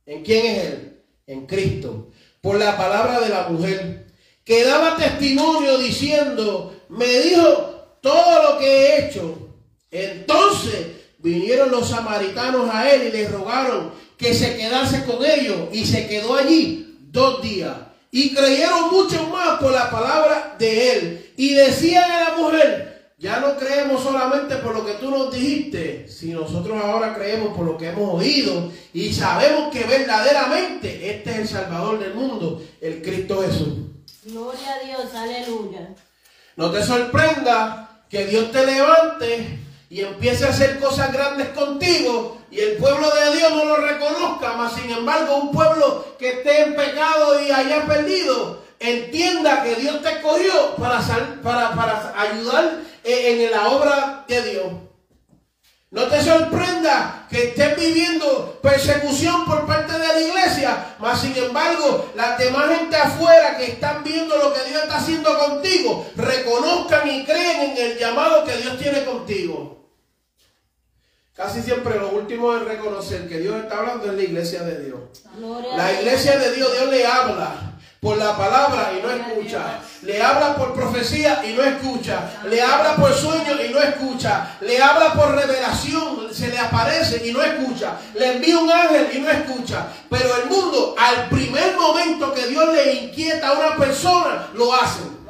¿En 0.07 0.23
quién 0.25 0.47
es 0.47 0.65
él? 0.65 1.03
En 1.27 1.47
Cristo. 1.47 2.11
Por 2.41 2.57
la 2.59 2.77
palabra 2.77 3.19
de 3.21 3.31
la 3.31 3.49
mujer. 3.49 4.07
Que 4.45 4.63
daba 4.65 4.97
testimonio 4.97 5.77
diciendo, 5.79 6.81
me 6.89 7.07
dijo 7.21 7.99
todo 8.01 8.53
lo 8.53 8.59
que 8.61 8.67
he 8.67 9.07
hecho. 9.09 9.39
Entonces 9.91 11.04
vinieron 11.25 11.71
los 11.71 11.89
samaritanos 11.89 12.69
a 12.73 12.89
él 12.93 13.09
y 13.09 13.13
le 13.13 13.29
rogaron 13.29 13.91
que 14.19 14.35
se 14.35 14.57
quedase 14.57 15.05
con 15.05 15.25
ellos. 15.25 15.69
Y 15.73 15.87
se 15.87 16.07
quedó 16.07 16.37
allí 16.37 16.99
dos 17.11 17.43
días. 17.43 17.75
Y 18.11 18.35
creyeron 18.35 18.93
mucho 18.93 19.27
más 19.29 19.59
por 19.59 19.73
la 19.73 19.91
palabra 19.91 20.55
de 20.59 20.93
él. 20.93 21.33
Y 21.37 21.55
decían 21.55 22.09
a 22.09 22.31
la 22.31 22.37
mujer, 22.37 23.13
ya 23.19 23.41
no 23.41 23.57
creemos 23.57 24.03
solamente 24.03 24.57
por 24.57 24.75
lo 24.75 24.85
que 24.85 24.93
tú 24.95 25.11
nos 25.11 25.33
dijiste, 25.33 26.07
si 26.09 26.33
nosotros 26.33 26.79
ahora 26.81 27.15
creemos 27.15 27.57
por 27.57 27.65
lo 27.65 27.79
que 27.79 27.89
hemos 27.89 28.21
oído 28.21 28.71
y 28.93 29.13
sabemos 29.13 29.73
que 29.73 29.85
verdaderamente 29.85 31.11
este 31.11 31.31
es 31.31 31.37
el 31.39 31.49
Salvador 31.49 31.99
del 31.99 32.15
mundo, 32.15 32.63
el 32.81 33.01
Cristo 33.03 33.43
Jesús. 33.43 33.79
Gloria 34.25 34.75
a 34.75 34.85
Dios, 34.85 35.15
aleluya. 35.15 35.95
No 36.57 36.71
te 36.71 36.85
sorprenda 36.85 38.05
que 38.11 38.27
Dios 38.27 38.53
te 38.53 38.67
levante 38.67 39.64
y 39.95 40.01
empiece 40.01 40.45
a 40.45 40.49
hacer 40.49 40.81
cosas 40.81 41.13
grandes 41.13 41.51
contigo 41.51 42.39
y 42.51 42.59
el 42.59 42.79
pueblo 42.79 43.09
de 43.15 43.37
Dios 43.37 43.53
no 43.53 43.65
lo 43.65 43.77
reconozca, 43.77 44.55
mas 44.55 44.73
sin 44.73 44.91
embargo 44.91 45.37
un 45.37 45.53
pueblo 45.53 46.05
que 46.19 46.31
esté 46.31 46.63
en 46.63 46.75
pecado 46.75 47.41
y 47.41 47.53
haya 47.53 47.87
perdido, 47.87 48.65
entienda 48.81 49.63
que 49.63 49.77
Dios 49.77 50.03
te 50.03 50.09
escogió 50.09 50.75
para, 50.75 51.01
sal- 51.01 51.39
para, 51.45 51.77
para 51.77 52.13
ayudar 52.21 52.81
en, 53.05 53.41
en 53.43 53.51
la 53.53 53.69
obra 53.69 54.25
de 54.27 54.43
Dios. 54.43 54.67
No 55.93 56.07
te 56.09 56.21
sorprenda 56.25 57.29
que 57.31 57.51
estés 57.51 57.77
viviendo 57.77 58.59
persecución 58.61 59.45
por 59.45 59.65
parte 59.65 59.93
de 59.93 60.09
la 60.09 60.21
iglesia, 60.21 60.97
mas 60.99 61.21
sin 61.21 61.37
embargo, 61.37 62.11
las 62.17 62.37
demás 62.37 62.67
gente 62.77 62.97
afuera 62.97 63.57
que 63.57 63.67
están 63.67 64.03
viendo 64.03 64.37
lo 64.39 64.53
que 64.53 64.65
Dios 64.71 64.83
está 64.83 64.97
haciendo 64.97 65.39
contigo, 65.39 66.05
reconozcan 66.17 67.09
y 67.09 67.25
creen 67.25 67.71
en 67.71 67.79
el 67.93 67.97
llamado 67.97 68.43
que 68.45 68.57
Dios 68.57 68.77
tiene 68.77 69.05
contigo. 69.05 69.84
Casi 71.35 71.63
siempre 71.63 71.99
lo 71.99 72.11
último 72.11 72.55
en 72.55 72.65
reconocer 72.65 73.29
que 73.29 73.41
Dios 73.41 73.57
está 73.57 73.79
hablando 73.79 74.07
es 74.07 74.15
la 74.15 74.23
iglesia 74.23 74.63
de 74.63 74.85
Dios. 74.85 75.01
La 75.77 75.93
iglesia 75.93 76.39
de 76.39 76.55
Dios, 76.55 76.71
Dios 76.71 76.89
le 76.89 77.05
habla 77.05 77.75
por 78.01 78.17
la 78.19 78.37
palabra 78.37 78.93
y 78.97 79.03
no 79.03 79.11
escucha. 79.11 79.81
Le 80.03 80.23
habla 80.23 80.55
por 80.55 80.75
profecía 80.75 81.43
y 81.45 81.55
no 81.55 81.65
escucha. 81.65 82.31
Le 82.49 82.63
habla 82.63 82.95
por 82.95 83.13
sueño 83.13 83.61
y 83.69 83.73
no 83.73 83.81
escucha. 83.81 84.59
Le 84.61 84.81
habla 84.81 85.13
por 85.15 85.35
revelación, 85.35 86.33
se 86.33 86.49
le 86.49 86.59
aparece 86.59 87.27
y 87.27 87.33
no 87.33 87.43
escucha. 87.43 87.97
Le 88.15 88.35
envía 88.35 88.57
un 88.57 88.71
ángel 88.71 89.09
y 89.15 89.19
no 89.19 89.29
escucha. 89.29 89.87
Pero 90.09 90.37
el 90.37 90.49
mundo, 90.49 90.95
al 90.97 91.29
primer 91.31 91.77
momento 91.77 92.33
que 92.33 92.47
Dios 92.47 92.73
le 92.73 92.93
inquieta 92.93 93.49
a 93.49 93.53
una 93.55 93.77
persona, 93.77 94.51
lo 94.55 94.73
hacen. 94.73 95.24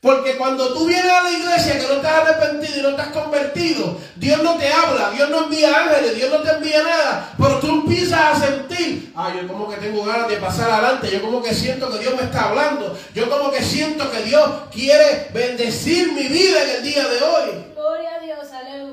Porque 0.00 0.36
cuando 0.36 0.72
tú 0.74 0.86
vienes 0.86 1.10
a 1.10 1.22
la 1.22 1.32
iglesia 1.32 1.76
que 1.76 1.86
no 1.88 1.94
estás 1.94 2.12
arrepentido 2.12 2.78
y 2.78 2.82
no 2.82 2.90
estás 2.90 3.08
convertido, 3.08 3.98
Dios 4.14 4.40
no 4.44 4.56
te 4.56 4.72
habla, 4.72 5.10
Dios 5.10 5.28
no 5.28 5.44
envía 5.44 5.76
ángeles, 5.76 6.14
Dios 6.14 6.30
no 6.30 6.38
te 6.38 6.50
envía 6.50 6.84
nada, 6.84 7.34
pero 7.36 7.58
tú 7.58 7.66
empiezas 7.68 8.20
a 8.20 8.46
sentir, 8.46 9.12
ah, 9.16 9.32
yo 9.34 9.48
como 9.48 9.68
que 9.68 9.76
tengo 9.78 10.04
ganas 10.04 10.28
de 10.28 10.36
pasar 10.36 10.70
adelante, 10.70 11.10
yo 11.10 11.20
como 11.20 11.42
que 11.42 11.52
siento 11.52 11.90
que 11.90 11.98
Dios 11.98 12.14
me 12.14 12.22
está 12.22 12.50
hablando, 12.50 12.96
yo 13.12 13.28
como 13.28 13.50
que 13.50 13.60
siento 13.60 14.08
que 14.12 14.22
Dios 14.22 14.48
quiere 14.70 15.30
bendecir 15.34 16.12
mi 16.12 16.28
vida 16.28 16.62
en 16.62 16.70
el 16.76 16.82
día 16.84 17.08
de 17.08 17.20
hoy. 17.20 17.64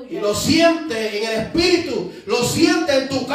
Y 0.08 0.18
lo 0.18 0.34
sientes 0.34 1.14
en 1.14 1.24
el 1.24 1.40
espíritu, 1.40 2.12
lo 2.26 2.44
sientes 2.44 2.94
en 2.94 3.08
tu 3.08 3.26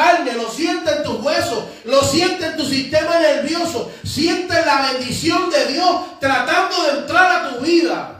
tu 2.56 2.64
sistema 2.64 3.18
nervioso. 3.18 3.90
Sientes 4.04 4.64
la 4.64 4.92
bendición 4.92 5.50
de 5.50 5.72
Dios 5.72 6.18
tratando 6.20 6.82
de 6.84 7.00
entrar 7.00 7.32
a 7.32 7.50
tu 7.50 7.64
vida. 7.64 8.18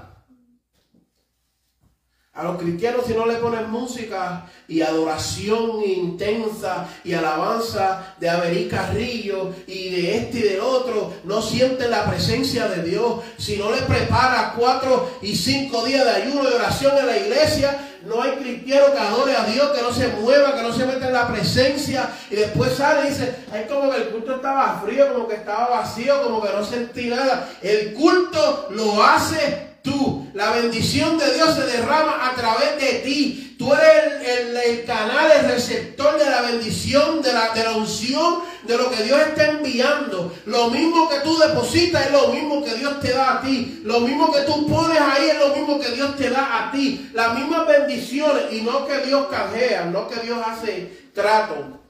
A 2.34 2.44
los 2.44 2.56
cristianos 2.56 3.04
si 3.06 3.12
no 3.12 3.26
le 3.26 3.34
ponen 3.34 3.70
música 3.70 4.46
y 4.66 4.80
adoración 4.80 5.82
intensa 5.84 6.88
y 7.04 7.12
alabanza 7.12 8.14
de 8.18 8.30
Averí 8.30 8.68
Carrillo 8.68 9.52
y 9.66 9.90
de 9.90 10.16
este 10.16 10.38
y 10.38 10.42
del 10.42 10.60
otro, 10.60 11.12
no 11.24 11.42
sienten 11.42 11.90
la 11.90 12.06
presencia 12.06 12.68
de 12.68 12.88
Dios. 12.88 13.20
Si 13.36 13.58
no 13.58 13.70
le 13.70 13.82
prepara 13.82 14.54
cuatro 14.56 15.10
y 15.20 15.36
cinco 15.36 15.84
días 15.84 16.06
de 16.06 16.10
ayuno 16.10 16.44
y 16.44 16.54
oración 16.54 16.96
en 16.96 17.06
la 17.06 17.18
iglesia, 17.18 17.91
no 18.04 18.22
hay 18.22 18.32
cristiano 18.32 18.92
que 18.92 18.98
adore 18.98 19.36
a 19.36 19.44
Dios, 19.44 19.70
que 19.70 19.82
no 19.82 19.92
se 19.92 20.08
mueva, 20.08 20.54
que 20.54 20.62
no 20.62 20.72
se 20.72 20.86
meta 20.86 21.06
en 21.06 21.12
la 21.12 21.28
presencia 21.28 22.10
y 22.30 22.36
después 22.36 22.74
sale 22.74 23.06
y 23.06 23.10
dice, 23.10 23.34
ay 23.52 23.66
como 23.68 23.90
que 23.90 23.96
el 23.98 24.08
culto 24.08 24.36
estaba 24.36 24.80
frío, 24.84 25.12
como 25.12 25.28
que 25.28 25.36
estaba 25.36 25.68
vacío, 25.68 26.22
como 26.22 26.42
que 26.42 26.52
no 26.52 26.64
sentí 26.64 27.08
nada. 27.08 27.48
El 27.60 27.94
culto 27.94 28.68
lo 28.70 29.02
hace 29.02 29.71
tú. 29.82 30.30
La 30.34 30.50
bendición 30.52 31.18
de 31.18 31.34
Dios 31.34 31.54
se 31.54 31.66
derrama 31.66 32.28
a 32.28 32.34
través 32.34 32.80
de 32.80 33.00
ti. 33.00 33.56
Tú 33.58 33.72
eres 33.72 34.28
el, 34.28 34.56
el, 34.56 34.84
canal, 34.84 35.30
el 35.30 35.46
receptor 35.46 36.18
de 36.18 36.24
la 36.24 36.42
bendición, 36.42 37.22
de 37.22 37.32
la, 37.32 37.54
de 37.54 37.62
la 37.62 37.76
unción, 37.76 38.40
de 38.62 38.76
lo 38.76 38.90
que 38.90 39.02
Dios 39.02 39.20
está 39.20 39.50
enviando. 39.50 40.34
Lo 40.46 40.70
mismo 40.70 41.08
que 41.08 41.20
tú 41.20 41.38
depositas 41.38 42.06
es 42.06 42.12
lo 42.12 42.28
mismo 42.28 42.64
que 42.64 42.74
Dios 42.74 43.00
te 43.00 43.12
da 43.12 43.38
a 43.38 43.42
ti. 43.42 43.82
Lo 43.84 44.00
mismo 44.00 44.32
que 44.32 44.40
tú 44.40 44.66
pones 44.66 45.00
ahí 45.00 45.30
es 45.30 45.38
lo 45.38 45.54
mismo 45.54 45.78
que 45.78 45.90
Dios 45.90 46.16
te 46.16 46.30
da 46.30 46.68
a 46.68 46.72
ti. 46.72 47.10
Las 47.12 47.38
mismas 47.38 47.66
bendiciones 47.66 48.44
y 48.52 48.62
no 48.62 48.86
que 48.86 48.98
Dios 48.98 49.26
canjea, 49.30 49.84
no 49.84 50.08
que 50.08 50.20
Dios 50.20 50.38
hace 50.44 51.10
trato. 51.14 51.80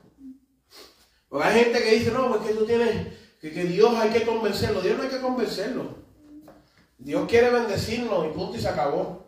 Porque 1.29 1.49
hay 1.49 1.65
gente 1.65 1.83
que 1.83 1.95
dice, 1.95 2.11
no, 2.11 2.29
porque 2.29 2.49
pues 2.49 2.59
tú 2.59 2.67
tienes, 2.67 3.07
que, 3.41 3.51
que 3.51 3.65
Dios 3.65 3.95
hay 3.99 4.11
que 4.11 4.27
convencerlo. 4.27 4.83
Dios 4.83 4.99
no 4.99 5.05
hay 5.05 5.09
que 5.09 5.21
convencerlo. 5.21 6.03
Dios 7.05 7.29
quiere 7.29 7.51
bendecirnos 7.51 8.27
y 8.27 8.29
punto 8.31 8.57
y 8.57 8.61
se 8.61 8.69
acabó. 8.69 9.23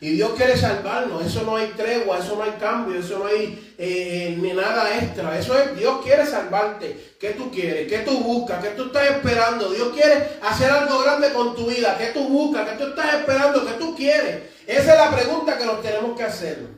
Y 0.00 0.10
Dios 0.10 0.32
quiere 0.36 0.56
salvarnos. 0.56 1.24
Eso 1.24 1.42
no 1.42 1.56
hay 1.56 1.68
tregua, 1.68 2.18
eso 2.18 2.36
no 2.36 2.42
hay 2.42 2.52
cambio, 2.52 3.00
eso 3.00 3.18
no 3.18 3.26
hay 3.26 3.74
eh, 3.78 4.36
ni 4.38 4.52
nada 4.52 4.98
extra. 4.98 5.38
Eso 5.38 5.58
es, 5.58 5.76
Dios 5.76 6.04
quiere 6.04 6.26
salvarte. 6.26 7.16
¿Qué 7.18 7.30
tú 7.30 7.50
quieres? 7.50 7.88
¿Qué 7.88 8.00
tú 8.00 8.18
buscas? 8.18 8.62
¿Qué 8.62 8.70
tú 8.70 8.86
estás 8.86 9.10
esperando? 9.10 9.70
Dios 9.70 9.88
quiere 9.94 10.38
hacer 10.42 10.70
algo 10.70 11.02
grande 11.02 11.32
con 11.32 11.54
tu 11.56 11.66
vida. 11.66 11.96
¿Qué 11.96 12.08
tú 12.08 12.28
buscas? 12.28 12.68
¿Qué 12.68 12.76
tú 12.76 12.88
estás 12.90 13.14
esperando? 13.14 13.64
¿Qué 13.64 13.72
tú 13.72 13.96
quieres? 13.96 14.42
Esa 14.66 14.92
es 14.92 14.98
la 14.98 15.16
pregunta 15.16 15.56
que 15.56 15.64
nos 15.64 15.80
tenemos 15.80 16.16
que 16.16 16.24
hacer. 16.24 16.76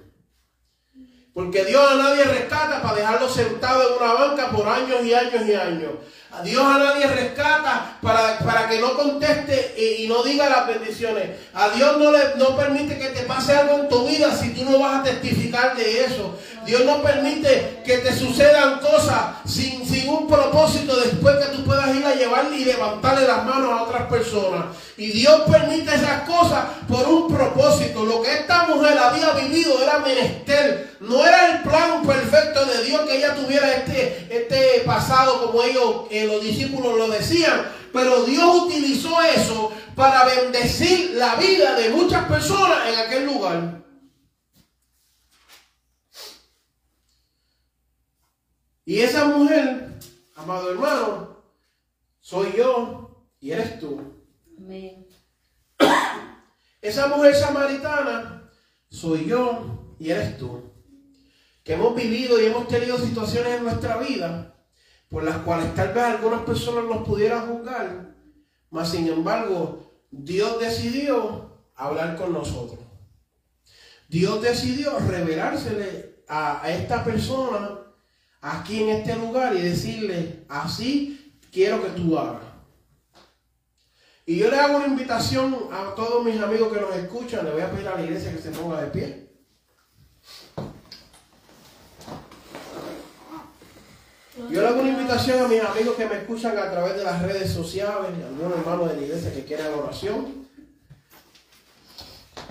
Porque 1.34 1.64
Dios 1.64 1.82
a 1.90 1.94
nadie 1.94 2.24
rescata 2.24 2.82
para 2.82 2.96
dejarlo 2.96 3.28
sentado 3.28 3.88
en 3.88 4.02
una 4.02 4.12
banca 4.12 4.50
por 4.50 4.68
años 4.68 5.04
y 5.04 5.14
años 5.14 5.46
y 5.46 5.54
años. 5.54 5.92
A 6.30 6.42
Dios 6.42 6.62
a 6.62 6.78
nadie 6.78 7.06
rescata 7.06 7.96
para, 8.02 8.38
para 8.40 8.68
que 8.68 8.78
no 8.80 8.94
conteste 8.94 9.74
y, 9.78 10.04
y, 10.04 10.08
no 10.08 10.22
diga 10.22 10.50
las 10.50 10.66
bendiciones. 10.66 11.30
A 11.54 11.70
Dios 11.70 11.96
no, 11.96 12.12
le, 12.12 12.36
no 12.36 12.54
permite 12.54 12.98
que 12.98 13.08
te 13.08 13.22
pase 13.22 13.56
algo 13.56 13.78
en 13.78 13.88
tu 13.88 14.06
vida 14.06 14.36
si 14.36 14.50
tú 14.50 14.64
no 14.64 14.78
vas 14.78 15.00
a 15.00 15.02
testificar 15.04 15.74
de 15.74 16.04
eso. 16.04 16.38
Dios 16.66 16.84
no 16.84 17.02
permite 17.02 17.80
que 17.82 17.98
te 17.98 18.14
sucedan 18.14 18.78
cosas 18.80 19.36
sin, 19.46 19.86
sin 19.86 20.06
un 20.10 20.28
propósito 20.28 21.00
después 21.00 21.36
que 21.36 21.56
tú 21.56 21.64
puedas 21.64 21.96
ir 21.96 22.04
a 22.04 22.14
llevarle 22.14 22.58
y 22.58 22.64
levantarle 22.66 23.26
las 23.26 23.46
manos 23.46 23.72
a 23.72 23.84
otras 23.84 24.02
personas. 24.02 24.66
Y 24.98 25.06
Dios 25.12 25.42
permite 25.50 25.94
esas 25.94 26.28
cosas 26.28 26.66
por 26.86 27.08
un 27.08 27.34
propósito. 27.34 28.04
Lo 28.04 28.20
que 28.20 28.34
esta 28.34 28.66
mujer 28.66 28.98
había 28.98 29.30
vivido 29.30 29.82
era 29.82 30.00
menester. 30.00 30.47
Que 33.08 33.16
ella 33.16 33.34
tuviera 33.34 33.74
este, 33.74 34.28
este 34.30 34.82
pasado 34.84 35.46
como 35.46 35.62
ellos, 35.62 36.06
eh, 36.10 36.26
los 36.26 36.42
discípulos 36.42 36.96
lo 36.96 37.08
decían. 37.08 37.66
Pero 37.92 38.24
Dios 38.24 38.64
utilizó 38.66 39.20
eso 39.22 39.72
para 39.96 40.24
bendecir 40.24 41.12
la 41.14 41.34
vida 41.36 41.74
de 41.74 41.90
muchas 41.90 42.28
personas 42.28 42.88
en 42.88 42.98
aquel 43.00 43.26
lugar. 43.26 43.82
Y 48.84 49.00
esa 49.00 49.24
mujer, 49.26 49.98
amado 50.36 50.70
hermano, 50.70 51.36
soy 52.20 52.54
yo 52.56 53.26
y 53.40 53.50
eres 53.50 53.80
tú. 53.80 54.00
Amén. 54.56 55.06
Esa 56.80 57.08
mujer 57.08 57.34
samaritana 57.34 58.50
soy 58.88 59.26
yo 59.26 59.94
y 59.98 60.10
eres 60.10 60.38
tú. 60.38 60.62
Que 61.68 61.74
hemos 61.74 61.94
vivido 61.94 62.40
y 62.40 62.46
hemos 62.46 62.66
tenido 62.66 62.96
situaciones 62.96 63.58
en 63.58 63.64
nuestra 63.64 63.98
vida 63.98 64.54
por 65.10 65.22
las 65.22 65.36
cuales 65.40 65.74
tal 65.74 65.92
vez 65.92 66.02
algunas 66.02 66.40
personas 66.40 66.84
nos 66.84 67.06
pudieran 67.06 67.46
juzgar, 67.46 68.14
mas 68.70 68.90
sin 68.90 69.06
embargo 69.06 69.92
Dios 70.10 70.58
decidió 70.58 71.60
hablar 71.74 72.16
con 72.16 72.32
nosotros. 72.32 72.80
Dios 74.08 74.40
decidió 74.40 74.98
revelársele 74.98 76.22
a, 76.26 76.64
a 76.64 76.72
esta 76.72 77.04
persona 77.04 77.80
aquí 78.40 78.84
en 78.84 78.88
este 78.88 79.16
lugar 79.16 79.54
y 79.54 79.60
decirle, 79.60 80.46
así 80.48 81.38
quiero 81.52 81.82
que 81.82 81.90
tú 81.90 82.18
hagas. 82.18 82.44
Y 84.24 84.38
yo 84.38 84.50
le 84.50 84.56
hago 84.56 84.78
una 84.78 84.86
invitación 84.86 85.54
a 85.70 85.94
todos 85.94 86.24
mis 86.24 86.40
amigos 86.40 86.72
que 86.72 86.80
nos 86.80 86.96
escuchan, 86.96 87.44
le 87.44 87.52
voy 87.52 87.60
a 87.60 87.70
pedir 87.70 87.88
a 87.88 87.96
la 87.96 88.04
iglesia 88.04 88.34
que 88.34 88.40
se 88.40 88.52
ponga 88.52 88.80
de 88.80 88.86
pie. 88.86 89.27
Yo 94.50 94.62
le 94.62 94.68
hago 94.68 94.80
una 94.80 94.90
invitación 94.90 95.44
a 95.44 95.48
mis 95.48 95.60
amigos 95.60 95.96
que 95.96 96.06
me 96.06 96.16
escuchan 96.16 96.56
a 96.56 96.70
través 96.70 96.96
de 96.96 97.04
las 97.04 97.20
redes 97.20 97.52
sociales, 97.52 98.12
algunos 98.24 98.58
hermanos 98.58 98.88
de 98.90 98.96
la 98.96 99.02
iglesia 99.02 99.34
que 99.34 99.44
quieran 99.44 99.74
oración. 99.74 100.46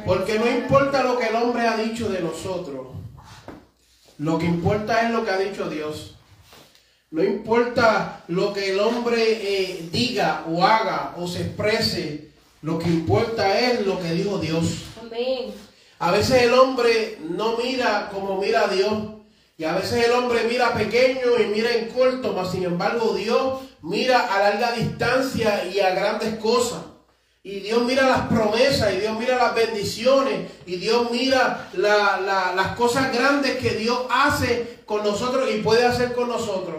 Porque 0.06 0.38
no 0.38 0.48
importa 0.48 1.04
lo 1.04 1.18
que 1.18 1.28
el 1.28 1.36
hombre 1.36 1.66
ha 1.66 1.78
dicho 1.78 2.10
de 2.10 2.22
nosotros, 2.22 2.88
lo 4.18 4.38
que 4.38 4.46
importa 4.46 5.08
es 5.08 5.12
lo 5.12 5.24
que 5.24 5.32
ha 5.32 5.38
dicho 5.38 5.70
Dios. 5.70 6.16
No 7.10 7.24
importa 7.24 8.24
lo 8.28 8.52
que 8.54 8.74
el 8.74 8.80
hombre 8.80 9.22
eh, 9.22 9.90
diga 9.92 10.44
o 10.48 10.64
haga 10.66 11.16
o 11.18 11.26
se 11.26 11.44
exprese, 11.44 12.32
lo 12.62 12.78
que 12.78 12.90
importa 12.90 13.60
es 13.60 13.86
lo 13.86 13.98
que 14.00 14.12
dijo 14.12 14.40
Dios. 14.40 14.84
Amén. 15.02 15.54
A 16.00 16.12
veces 16.12 16.44
el 16.44 16.54
hombre 16.54 17.18
no 17.30 17.58
mira 17.58 18.10
como 18.14 18.40
mira 18.40 18.68
Dios. 18.68 19.17
Y 19.58 19.64
a 19.64 19.74
veces 19.74 20.06
el 20.06 20.12
hombre 20.12 20.44
mira 20.44 20.74
pequeño 20.76 21.40
y 21.40 21.48
mira 21.48 21.72
en 21.74 21.90
corto, 21.90 22.34
mas 22.34 22.52
sin 22.52 22.64
embargo 22.64 23.16
Dios 23.16 23.62
mira 23.82 24.34
a 24.34 24.40
larga 24.40 24.74
distancia 24.74 25.66
y 25.66 25.80
a 25.80 25.96
grandes 25.96 26.36
cosas. 26.36 26.82
Y 27.42 27.62
Dios 27.62 27.82
mira 27.84 28.08
las 28.08 28.28
promesas, 28.28 28.94
y 28.94 28.98
Dios 28.98 29.18
mira 29.18 29.38
las 29.38 29.56
bendiciones, 29.56 30.52
y 30.66 30.76
Dios 30.76 31.10
mira 31.12 31.70
la, 31.74 32.20
la, 32.20 32.54
las 32.54 32.76
cosas 32.76 33.12
grandes 33.12 33.56
que 33.58 33.72
Dios 33.72 34.02
hace 34.12 34.82
con 34.86 35.04
nosotros 35.04 35.50
y 35.50 35.62
puede 35.62 35.86
hacer 35.86 36.14
con 36.14 36.28
nosotros. 36.28 36.76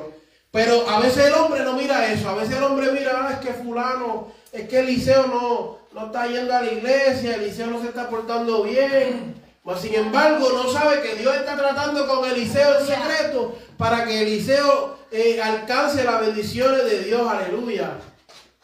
Pero 0.51 0.89
a 0.89 1.01
veces 1.01 1.27
el 1.27 1.35
hombre 1.35 1.65
no 1.65 1.73
mira 1.73 2.13
eso, 2.13 2.29
a 2.29 2.35
veces 2.35 2.57
el 2.57 2.63
hombre 2.63 2.93
mira, 2.93 3.13
ah, 3.15 3.33
es 3.33 3.39
que 3.39 3.55
fulano, 3.55 4.31
es 4.53 4.69
que 4.69 4.81
Eliseo 4.81 5.27
no, 5.27 5.79
no 5.93 6.07
está 6.07 6.27
yendo 6.27 6.55
a 6.55 6.63
la 6.63 6.71
iglesia, 6.71 7.37
Eliseo 7.37 7.67
no 7.67 7.81
se 7.81 7.89
está 7.89 8.09
portando 8.09 8.63
bien. 8.63 9.48
Mas 9.65 9.81
sin 9.81 9.95
embargo 9.95 10.51
no 10.53 10.73
sabe 10.73 11.03
que 11.03 11.17
Dios 11.17 11.35
está 11.35 11.57
tratando 11.57 12.07
con 12.07 12.29
Eliseo 12.29 12.81
en 12.81 12.87
secreto 12.87 13.59
para 13.77 14.05
que 14.05 14.23
Eliseo 14.23 14.99
eh, 15.11 15.41
alcance 15.43 16.05
las 16.05 16.21
bendiciones 16.21 16.85
de 16.85 17.05
Dios, 17.05 17.29
aleluya. 17.29 17.99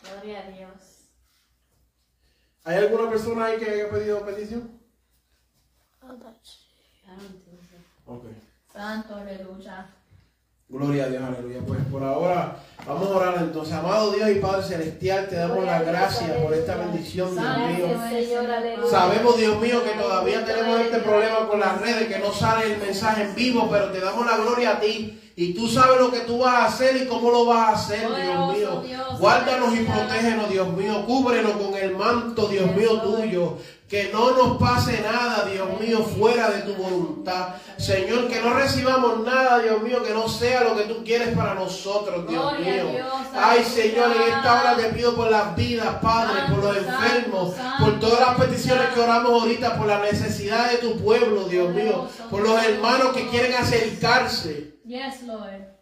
Gloria 0.02 0.40
a 0.40 0.50
Dios. 0.50 0.70
¿Hay 2.64 2.76
alguna 2.76 3.10
persona 3.10 3.46
ahí 3.46 3.58
que 3.58 3.70
haya 3.70 3.90
pedido 3.90 4.24
petición? 4.24 4.80
Ok. 8.06 8.24
Santo, 8.72 9.14
aleluya. 9.14 9.86
Gloria 10.68 11.04
a 11.04 11.08
Dios, 11.08 11.22
aleluya. 11.22 11.60
Pues 11.66 11.80
por 11.90 12.02
ahora 12.02 12.56
vamos 12.86 13.08
a 13.08 13.16
orar 13.16 13.34
entonces. 13.38 13.74
Amado 13.74 14.12
Dios 14.12 14.30
y 14.30 14.36
Padre 14.36 14.62
Celestial, 14.62 15.28
te 15.28 15.36
damos 15.36 15.64
las 15.64 15.84
gracias 15.84 16.30
por 16.30 16.54
esta 16.54 16.76
bendición, 16.76 17.34
Dios 17.34 17.78
mío. 17.78 17.86
Sabemos, 18.90 19.36
Dios 19.36 19.60
mío, 19.60 19.84
que 19.84 19.90
todavía 19.90 20.44
tenemos 20.44 20.80
este 20.80 20.98
problema 20.98 21.46
con 21.48 21.60
las 21.60 21.80
redes, 21.80 22.08
que 22.08 22.18
no 22.18 22.32
sale 22.32 22.72
el 22.72 22.80
mensaje 22.80 23.24
en 23.24 23.34
vivo, 23.34 23.68
pero 23.70 23.90
te 23.90 24.00
damos 24.00 24.24
la 24.24 24.38
gloria 24.38 24.70
a 24.72 24.80
ti. 24.80 25.20
Y 25.36 25.52
tú 25.52 25.66
sabes 25.66 26.00
lo 26.00 26.12
que 26.12 26.20
tú 26.20 26.38
vas 26.38 26.54
a 26.54 26.64
hacer 26.66 26.96
y 26.96 27.06
cómo 27.06 27.28
lo 27.30 27.44
vas 27.46 27.68
a 27.68 27.72
hacer, 27.72 28.08
Dios 28.08 28.56
mío. 28.56 28.82
Guárdanos 29.18 29.74
y 29.74 29.80
protégenos, 29.80 30.48
Dios 30.48 30.68
mío. 30.68 31.04
Cúbrenos 31.06 31.52
con 31.52 31.74
el 31.74 31.96
manto, 31.96 32.46
Dios 32.46 32.70
mío, 32.76 33.00
tuyo. 33.00 33.58
Que 33.88 34.10
no 34.12 34.30
nos 34.30 34.58
pase 34.58 35.02
nada, 35.02 35.44
Dios 35.44 35.68
mío, 35.80 36.04
fuera 36.04 36.50
de 36.50 36.62
tu 36.62 36.74
voluntad. 36.80 37.48
Señor, 37.76 38.28
que 38.28 38.40
no 38.40 38.54
recibamos 38.54 39.24
nada, 39.24 39.58
Dios 39.58 39.82
mío, 39.82 40.04
que 40.04 40.14
no 40.14 40.28
sea 40.28 40.62
lo 40.62 40.76
que 40.76 40.84
tú 40.84 41.02
quieres 41.04 41.36
para 41.36 41.54
nosotros, 41.54 42.28
Dios 42.28 42.58
mío. 42.60 42.90
Dios, 42.92 43.06
Ay. 43.34 43.64
Señor, 43.64 44.12
en 44.12 44.22
esta 44.22 44.60
hora 44.60 44.76
te 44.76 44.84
pido 44.84 45.16
por 45.16 45.30
las 45.32 45.56
vidas, 45.56 45.96
Padre, 46.00 46.42
por 46.48 46.62
los 46.62 46.76
enfermos, 46.76 47.54
por 47.80 47.98
todas 47.98 48.20
las 48.20 48.36
peticiones 48.36 48.88
que 48.94 49.00
oramos 49.00 49.32
ahorita, 49.32 49.76
por 49.76 49.88
la 49.88 49.98
necesidad 49.98 50.70
de 50.70 50.78
tu 50.78 50.96
pueblo, 50.98 51.44
Dios 51.48 51.74
mío, 51.74 52.06
por 52.30 52.40
los 52.40 52.64
hermanos 52.64 53.08
que 53.08 53.28
quieren 53.28 53.54
acercarse. 53.54 54.73
Yes, 54.84 55.22
Lord. 55.22 55.74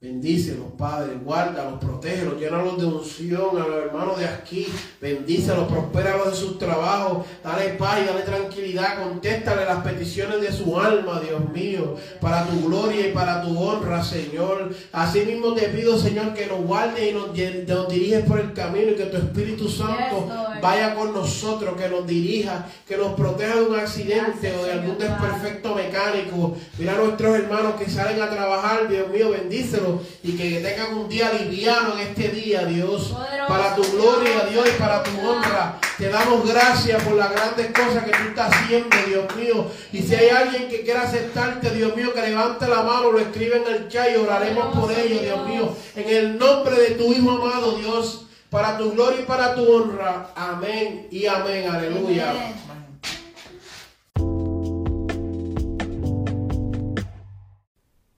Bendícelos, 0.00 0.72
Padre, 0.78 1.16
guárdalos, 1.22 1.78
protégelos, 1.78 2.40
llénalos 2.40 2.78
de 2.78 2.86
unción 2.86 3.60
a 3.60 3.66
los 3.66 3.84
hermanos 3.84 4.18
de 4.18 4.26
aquí. 4.26 4.66
Bendícelos, 4.98 5.68
prospéralos 5.68 6.28
en 6.28 6.34
sus 6.34 6.58
trabajos. 6.58 7.26
Dale 7.44 7.70
paz 7.70 7.98
y 8.02 8.06
dale 8.06 8.22
tranquilidad. 8.22 9.02
Contéstale 9.02 9.66
las 9.66 9.84
peticiones 9.84 10.40
de 10.40 10.52
su 10.52 10.78
alma, 10.78 11.20
Dios 11.20 11.50
mío, 11.50 11.96
para 12.18 12.46
tu 12.46 12.66
gloria 12.66 13.08
y 13.08 13.12
para 13.12 13.42
tu 13.42 13.58
honra, 13.58 14.02
Señor. 14.02 14.72
Asimismo 14.92 15.52
te 15.52 15.68
pido, 15.68 15.98
Señor, 15.98 16.32
que 16.32 16.46
nos 16.46 16.64
guardes 16.64 17.10
y 17.10 17.12
nos, 17.12 17.26
nos 17.68 17.88
diriges 17.92 18.24
por 18.24 18.38
el 18.38 18.54
camino 18.54 18.92
y 18.92 18.94
que 18.94 19.04
tu 19.06 19.16
Espíritu 19.18 19.68
Santo 19.68 20.28
vaya 20.60 20.94
con 20.94 21.12
nosotros, 21.12 21.76
que 21.76 21.88
nos 21.88 22.06
dirija, 22.06 22.66
que 22.86 22.96
nos 22.96 23.14
proteja 23.14 23.56
de 23.56 23.62
un 23.62 23.78
accidente 23.78 24.56
o 24.56 24.64
de 24.64 24.72
algún 24.72 24.98
desperfecto 24.98 25.74
mecánico. 25.74 26.56
Mira 26.78 26.92
a 26.92 26.96
nuestros 26.96 27.34
hermanos 27.36 27.74
que 27.78 27.90
salen 27.90 28.20
a 28.20 28.30
trabajar, 28.30 28.88
Dios 28.88 29.08
mío, 29.08 29.30
bendícelos 29.30 30.00
y 30.22 30.32
que 30.32 30.60
tengan 30.60 30.94
un 30.94 31.08
día 31.08 31.32
liviano 31.32 31.94
en 31.94 32.00
este 32.00 32.28
día, 32.28 32.64
Dios. 32.64 33.14
Para 33.48 33.74
tu 33.74 33.82
gloria, 33.82 34.46
Dios, 34.50 34.68
y 34.68 34.80
para 34.80 35.02
tu 35.02 35.10
honra. 35.28 35.78
Te 35.98 36.08
damos 36.08 36.48
gracias 36.48 37.02
por 37.02 37.14
las 37.14 37.30
grandes 37.30 37.66
cosas 37.72 38.04
que 38.04 38.10
tú 38.10 38.28
estás 38.28 38.52
haciendo, 38.52 38.96
Dios 39.06 39.36
mío. 39.36 39.66
Y 39.92 40.02
si 40.02 40.14
hay 40.14 40.28
alguien 40.30 40.68
que 40.68 40.82
quiera 40.82 41.02
aceptarte, 41.02 41.70
Dios 41.70 41.94
mío, 41.94 42.14
que 42.14 42.22
levante 42.22 42.66
la 42.66 42.82
mano, 42.82 43.12
lo 43.12 43.18
escribe 43.18 43.56
en 43.56 43.74
el 43.74 43.88
chat 43.88 44.08
y 44.14 44.16
oraremos 44.16 44.74
por 44.74 44.90
ello, 44.90 45.20
Dios 45.20 45.46
mío. 45.46 45.76
En 45.96 46.08
el 46.08 46.38
nombre 46.38 46.76
de 46.80 46.90
tu 46.92 47.12
Hijo 47.12 47.30
amado, 47.30 47.72
Dios. 47.72 48.26
Para 48.50 48.76
tu 48.76 48.92
gloria 48.92 49.20
y 49.20 49.24
para 49.24 49.54
tu 49.54 49.62
honra. 49.62 50.32
Amén 50.34 51.06
y 51.10 51.26
amén. 51.26 51.70
Aleluya. 51.70 52.34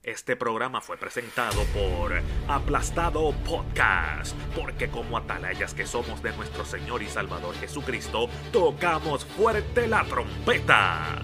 Este 0.01 0.35
programa 0.35 0.81
fue 0.81 0.97
presentado 0.97 1.63
por 1.73 2.13
Aplastado 2.47 3.31
Podcast, 3.47 4.35
porque 4.55 4.89
como 4.89 5.17
atalayas 5.17 5.73
que 5.73 5.85
somos 5.85 6.21
de 6.21 6.35
nuestro 6.35 6.65
Señor 6.65 7.01
y 7.03 7.07
Salvador 7.07 7.55
Jesucristo, 7.55 8.27
tocamos 8.51 9.25
fuerte 9.25 9.87
la 9.87 10.03
trompeta. 10.03 11.23